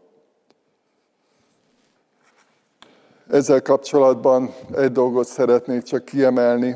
[3.29, 6.75] Ezzel kapcsolatban egy dolgot szeretnék csak kiemelni,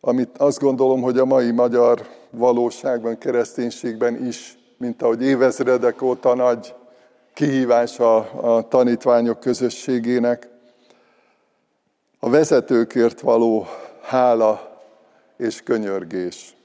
[0.00, 6.74] amit azt gondolom, hogy a mai magyar valóságban, kereszténységben is, mint ahogy évezredek óta nagy
[7.34, 8.16] kihívás a,
[8.56, 10.48] a tanítványok közösségének,
[12.18, 13.66] a vezetőkért való
[14.02, 14.80] hála
[15.36, 16.56] és könyörgés.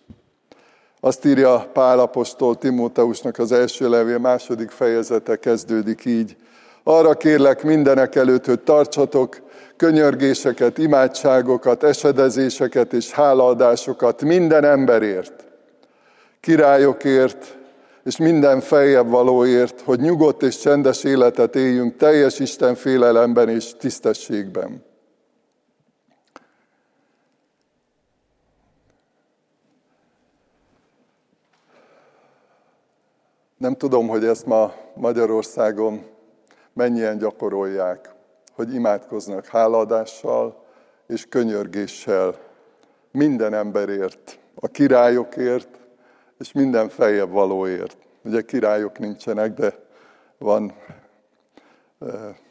[1.00, 6.36] Azt írja Pál apostol Timóteusnak az első levél második fejezete kezdődik így.
[6.84, 9.42] Arra kérlek mindenek előtt, hogy tartsatok
[9.76, 15.46] könyörgéseket, imádságokat, esedezéseket és hálaadásokat minden emberért,
[16.40, 17.57] királyokért,
[18.08, 24.84] és minden feljebb valóért, hogy nyugodt és csendes életet éljünk teljes Isten félelemben és tisztességben.
[33.58, 36.06] Nem tudom, hogy ezt ma Magyarországon
[36.74, 38.14] mennyien gyakorolják,
[38.56, 40.66] hogy imádkoznak hálaadással
[41.08, 42.36] és könyörgéssel
[43.12, 45.87] minden emberért, a királyokért,
[46.40, 47.98] és minden feljebb valóért.
[48.24, 49.74] Ugye királyok nincsenek, de
[50.38, 50.74] van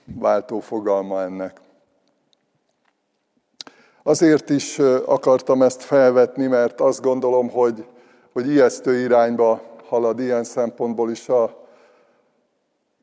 [0.05, 1.61] váltó fogalma ennek.
[4.03, 7.87] Azért is akartam ezt felvetni, mert azt gondolom, hogy,
[8.33, 11.67] hogy ijesztő irányba halad ilyen szempontból is a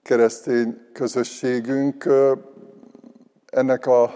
[0.04, 2.10] keresztény közösségünk.
[3.46, 4.14] Ennek a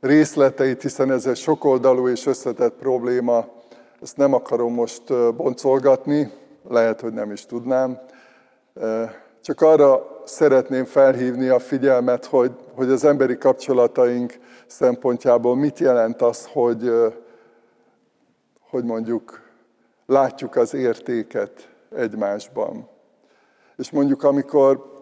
[0.00, 3.59] részleteit, hiszen ez egy sokoldalú és összetett probléma,
[4.02, 6.32] ezt nem akarom most boncolgatni,
[6.68, 8.00] lehet, hogy nem is tudnám.
[9.40, 16.46] Csak arra szeretném felhívni a figyelmet, hogy, hogy az emberi kapcsolataink szempontjából mit jelent az,
[16.52, 16.92] hogy
[18.70, 19.40] hogy mondjuk
[20.06, 22.88] látjuk az értéket egymásban.
[23.76, 24.92] És mondjuk amikor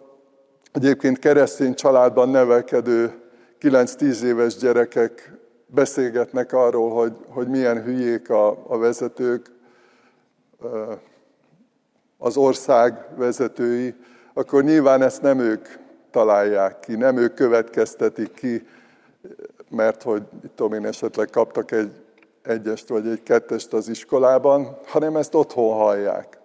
[0.73, 3.21] egyébként keresztény családban nevelkedő
[3.61, 5.38] 9-10 éves gyerekek
[5.69, 9.51] beszélgetnek arról, hogy, hogy milyen hülyék a, a vezetők,
[12.19, 13.95] az ország vezetői,
[14.33, 15.69] akkor nyilván ezt nem ők
[16.11, 18.67] találják ki, nem ők következtetik ki,
[19.71, 20.23] mert hogy,
[20.55, 21.91] tudom én, esetleg kaptak egy
[22.43, 26.39] egyest vagy egy kettest az iskolában, hanem ezt otthon hallják.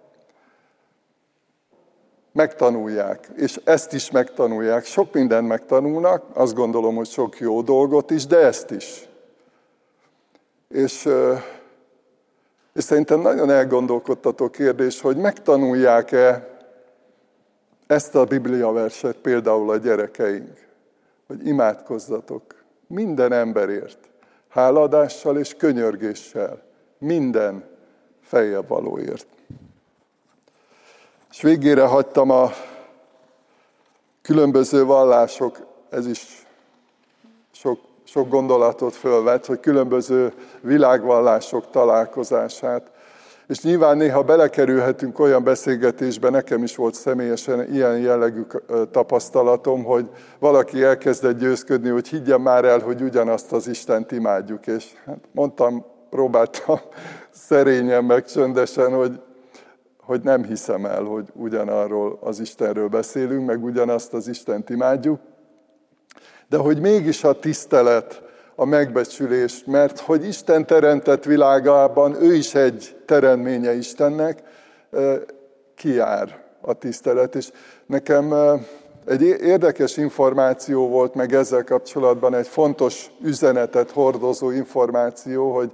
[2.32, 4.84] Megtanulják, és ezt is megtanulják.
[4.84, 9.08] Sok mindent megtanulnak, azt gondolom, hogy sok jó dolgot is, de ezt is.
[10.74, 11.08] És,
[12.72, 16.48] és szerintem nagyon elgondolkodtató kérdés, hogy megtanulják-e
[17.86, 20.66] ezt a Biblia verset például a gyerekeink,
[21.26, 22.42] hogy imádkozzatok
[22.86, 23.98] minden emberért,
[24.48, 26.62] háladással és könyörgéssel,
[26.98, 27.64] minden
[28.22, 29.26] feljebb valóért.
[31.30, 32.50] És végére hagytam a
[34.22, 36.43] különböző vallások, ez is
[38.04, 42.90] sok, gondolatot fölvet, hogy különböző világvallások találkozását.
[43.46, 48.42] És nyilván néha belekerülhetünk olyan beszélgetésbe, nekem is volt személyesen ilyen jellegű
[48.90, 54.66] tapasztalatom, hogy valaki elkezdett győzködni, hogy higgyen már el, hogy ugyanazt az Istent imádjuk.
[54.66, 56.80] És hát mondtam, próbáltam
[57.48, 59.20] szerényen, meg csöndesen, hogy,
[60.00, 65.20] hogy nem hiszem el, hogy ugyanarról az Istenről beszélünk, meg ugyanazt az Istent imádjuk,
[66.54, 68.22] de hogy mégis a tisztelet,
[68.54, 74.42] a megbecsülés, mert hogy Isten teremtett világában, ő is egy teremménye Istennek,
[75.74, 77.34] kiár a tisztelet.
[77.34, 77.50] És
[77.86, 78.34] nekem
[79.06, 85.70] egy érdekes információ volt meg ezzel kapcsolatban, egy fontos üzenetet hordozó információ, hogy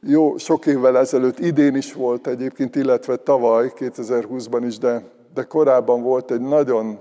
[0.00, 5.02] jó, sok évvel ezelőtt, idén is volt egyébként, illetve tavaly, 2020-ban is, de,
[5.34, 6.98] de korábban volt egy nagyon,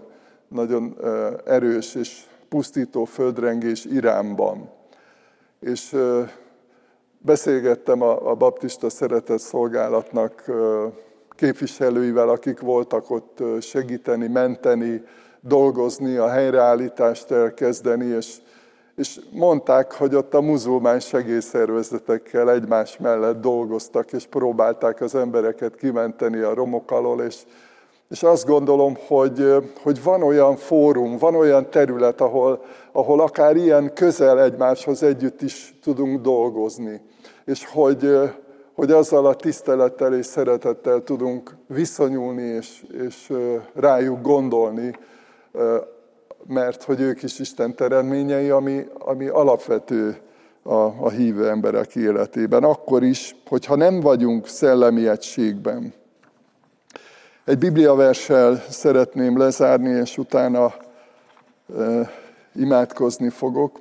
[0.47, 0.97] nagyon
[1.45, 2.25] erős és
[2.55, 4.69] pusztító földrengés Iránban.
[5.59, 5.95] És
[7.17, 10.45] beszélgettem a, baptista szeretett szolgálatnak
[11.29, 15.03] képviselőivel, akik voltak ott segíteni, menteni,
[15.41, 18.37] dolgozni, a helyreállítást elkezdeni, és,
[18.95, 26.39] és mondták, hogy ott a muzulmán segélyszervezetekkel egymás mellett dolgoztak, és próbálták az embereket kimenteni
[26.39, 27.43] a romok alól, és,
[28.09, 33.93] és azt gondolom, hogy, hogy van olyan fórum, van olyan terület, ahol, ahol akár ilyen
[33.93, 37.01] közel egymáshoz együtt is tudunk dolgozni.
[37.45, 38.19] És hogy,
[38.73, 43.33] hogy azzal a tisztelettel és szeretettel tudunk viszonyulni és, és
[43.73, 44.93] rájuk gondolni,
[46.47, 50.17] mert hogy ők is Isten teremtményei, ami, ami alapvető
[50.63, 52.63] a, a hívő emberek életében.
[52.63, 55.93] Akkor is, hogyha nem vagyunk szellemi egységben.
[57.45, 60.73] Egy bibliaverssel szeretném lezárni, és utána
[62.55, 63.79] imádkozni fogok.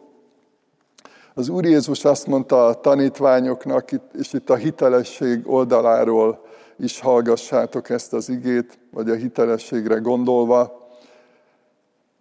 [1.34, 6.44] Az Úr Jézus azt mondta a tanítványoknak, és itt a hitelesség oldaláról
[6.76, 10.88] is hallgassátok ezt az igét, vagy a hitelességre gondolva.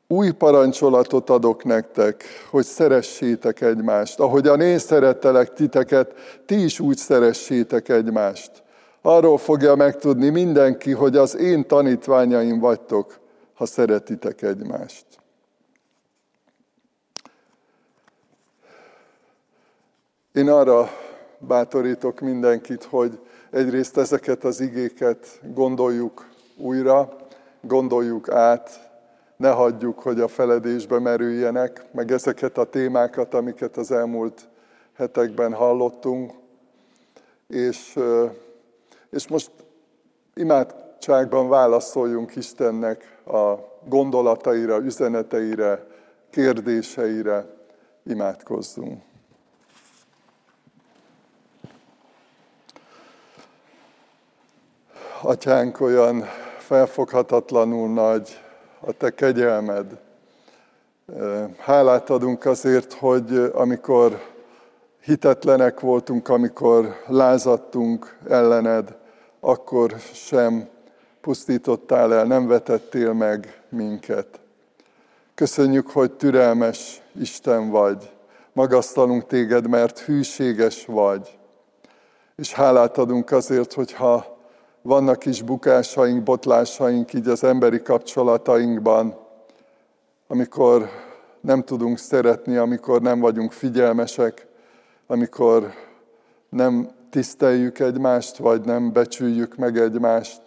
[0.07, 4.19] Új parancsolatot adok nektek, hogy szeressétek egymást.
[4.19, 6.13] Ahogyan én szerettelek titeket,
[6.45, 8.62] ti is úgy szeressétek egymást.
[9.05, 13.19] Arról fogja megtudni mindenki, hogy az én tanítványaim vagytok,
[13.53, 15.05] ha szeretitek egymást.
[20.33, 20.89] Én arra
[21.37, 27.15] bátorítok mindenkit, hogy egyrészt ezeket az igéket gondoljuk újra,
[27.61, 28.91] gondoljuk át,
[29.37, 34.49] ne hagyjuk, hogy a feledésbe merüljenek, meg ezeket a témákat, amiket az elmúlt
[34.93, 36.31] hetekben hallottunk,
[37.47, 37.99] és
[39.13, 39.51] és most
[40.33, 43.53] imádságban válaszoljunk Istennek a
[43.85, 45.87] gondolataira, üzeneteire,
[46.29, 47.45] kérdéseire,
[48.03, 49.01] imádkozzunk.
[55.21, 56.23] Atyánk, olyan
[56.57, 58.41] felfoghatatlanul nagy
[58.79, 59.99] a Te kegyelmed.
[61.57, 64.33] Hálát adunk azért, hogy amikor
[65.03, 68.95] hitetlenek voltunk, amikor lázadtunk ellened,
[69.45, 70.67] akkor sem
[71.21, 74.39] pusztítottál el, nem vetettél meg minket.
[75.35, 78.11] Köszönjük, hogy türelmes Isten vagy.
[78.53, 81.37] Magasztalunk téged, mert hűséges vagy.
[82.35, 84.37] És hálát adunk azért, hogyha
[84.81, 89.17] vannak is bukásaink, botlásaink így az emberi kapcsolatainkban,
[90.27, 90.89] amikor
[91.41, 94.47] nem tudunk szeretni, amikor nem vagyunk figyelmesek,
[95.07, 95.73] amikor
[96.49, 100.41] nem tiszteljük egymást, vagy nem becsüljük meg egymást,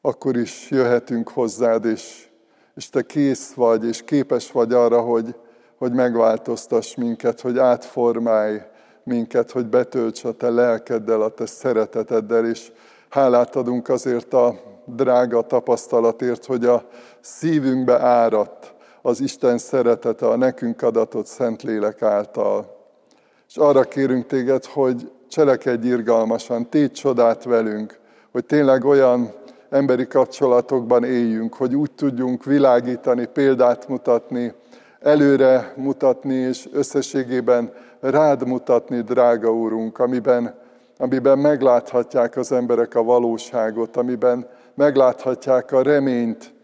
[0.00, 2.28] akkor is jöhetünk hozzád, és,
[2.74, 5.34] és te kész vagy, és képes vagy arra, hogy,
[5.78, 8.60] hogy megváltoztass minket, hogy átformálj
[9.02, 12.72] minket, hogy betölts a te lelkeddel, a te szereteteddel, és
[13.08, 14.54] hálát adunk azért a
[14.84, 16.88] drága tapasztalatért, hogy a
[17.20, 22.75] szívünkbe áradt az Isten szeretete a nekünk adatott Szentlélek által.
[23.56, 27.98] És arra kérünk téged, hogy cselekedj irgalmasan, tégy csodát velünk,
[28.32, 29.32] hogy tényleg olyan
[29.70, 34.52] emberi kapcsolatokban éljünk, hogy úgy tudjunk világítani, példát mutatni,
[35.00, 40.54] előre mutatni, és összességében rád mutatni, drága Úrunk, amiben,
[40.98, 46.54] amiben megláthatják az emberek a valóságot, amiben megláthatják a reményt,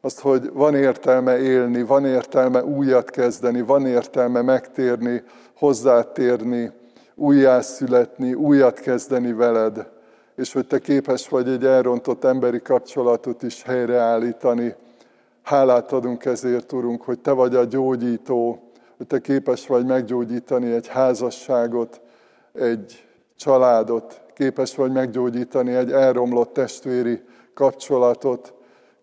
[0.00, 5.22] azt, hogy van értelme élni, van értelme újat kezdeni, van értelme megtérni,
[5.62, 6.72] hozzátérni,
[7.14, 9.88] újjászületni, újat kezdeni veled,
[10.36, 14.74] és hogy te képes vagy egy elrontott emberi kapcsolatot is helyreállítani.
[15.42, 20.88] Hálát adunk ezért, Urunk, hogy te vagy a gyógyító, hogy te képes vagy meggyógyítani egy
[20.88, 22.00] házasságot,
[22.52, 23.04] egy
[23.36, 27.20] családot, képes vagy meggyógyítani egy elromlott testvéri
[27.54, 28.54] kapcsolatot,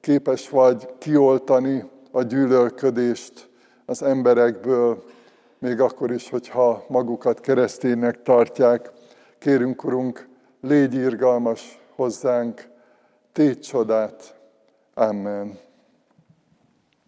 [0.02, 3.50] képes vagy kioltani a gyűlölködést
[3.86, 5.04] az emberekből,
[5.60, 8.92] még akkor is, hogyha magukat kereszténynek tartják.
[9.38, 10.28] Kérünk, Urunk,
[10.62, 12.68] légy irgalmas hozzánk,
[13.32, 14.40] tégy csodát.
[14.94, 15.69] Amen.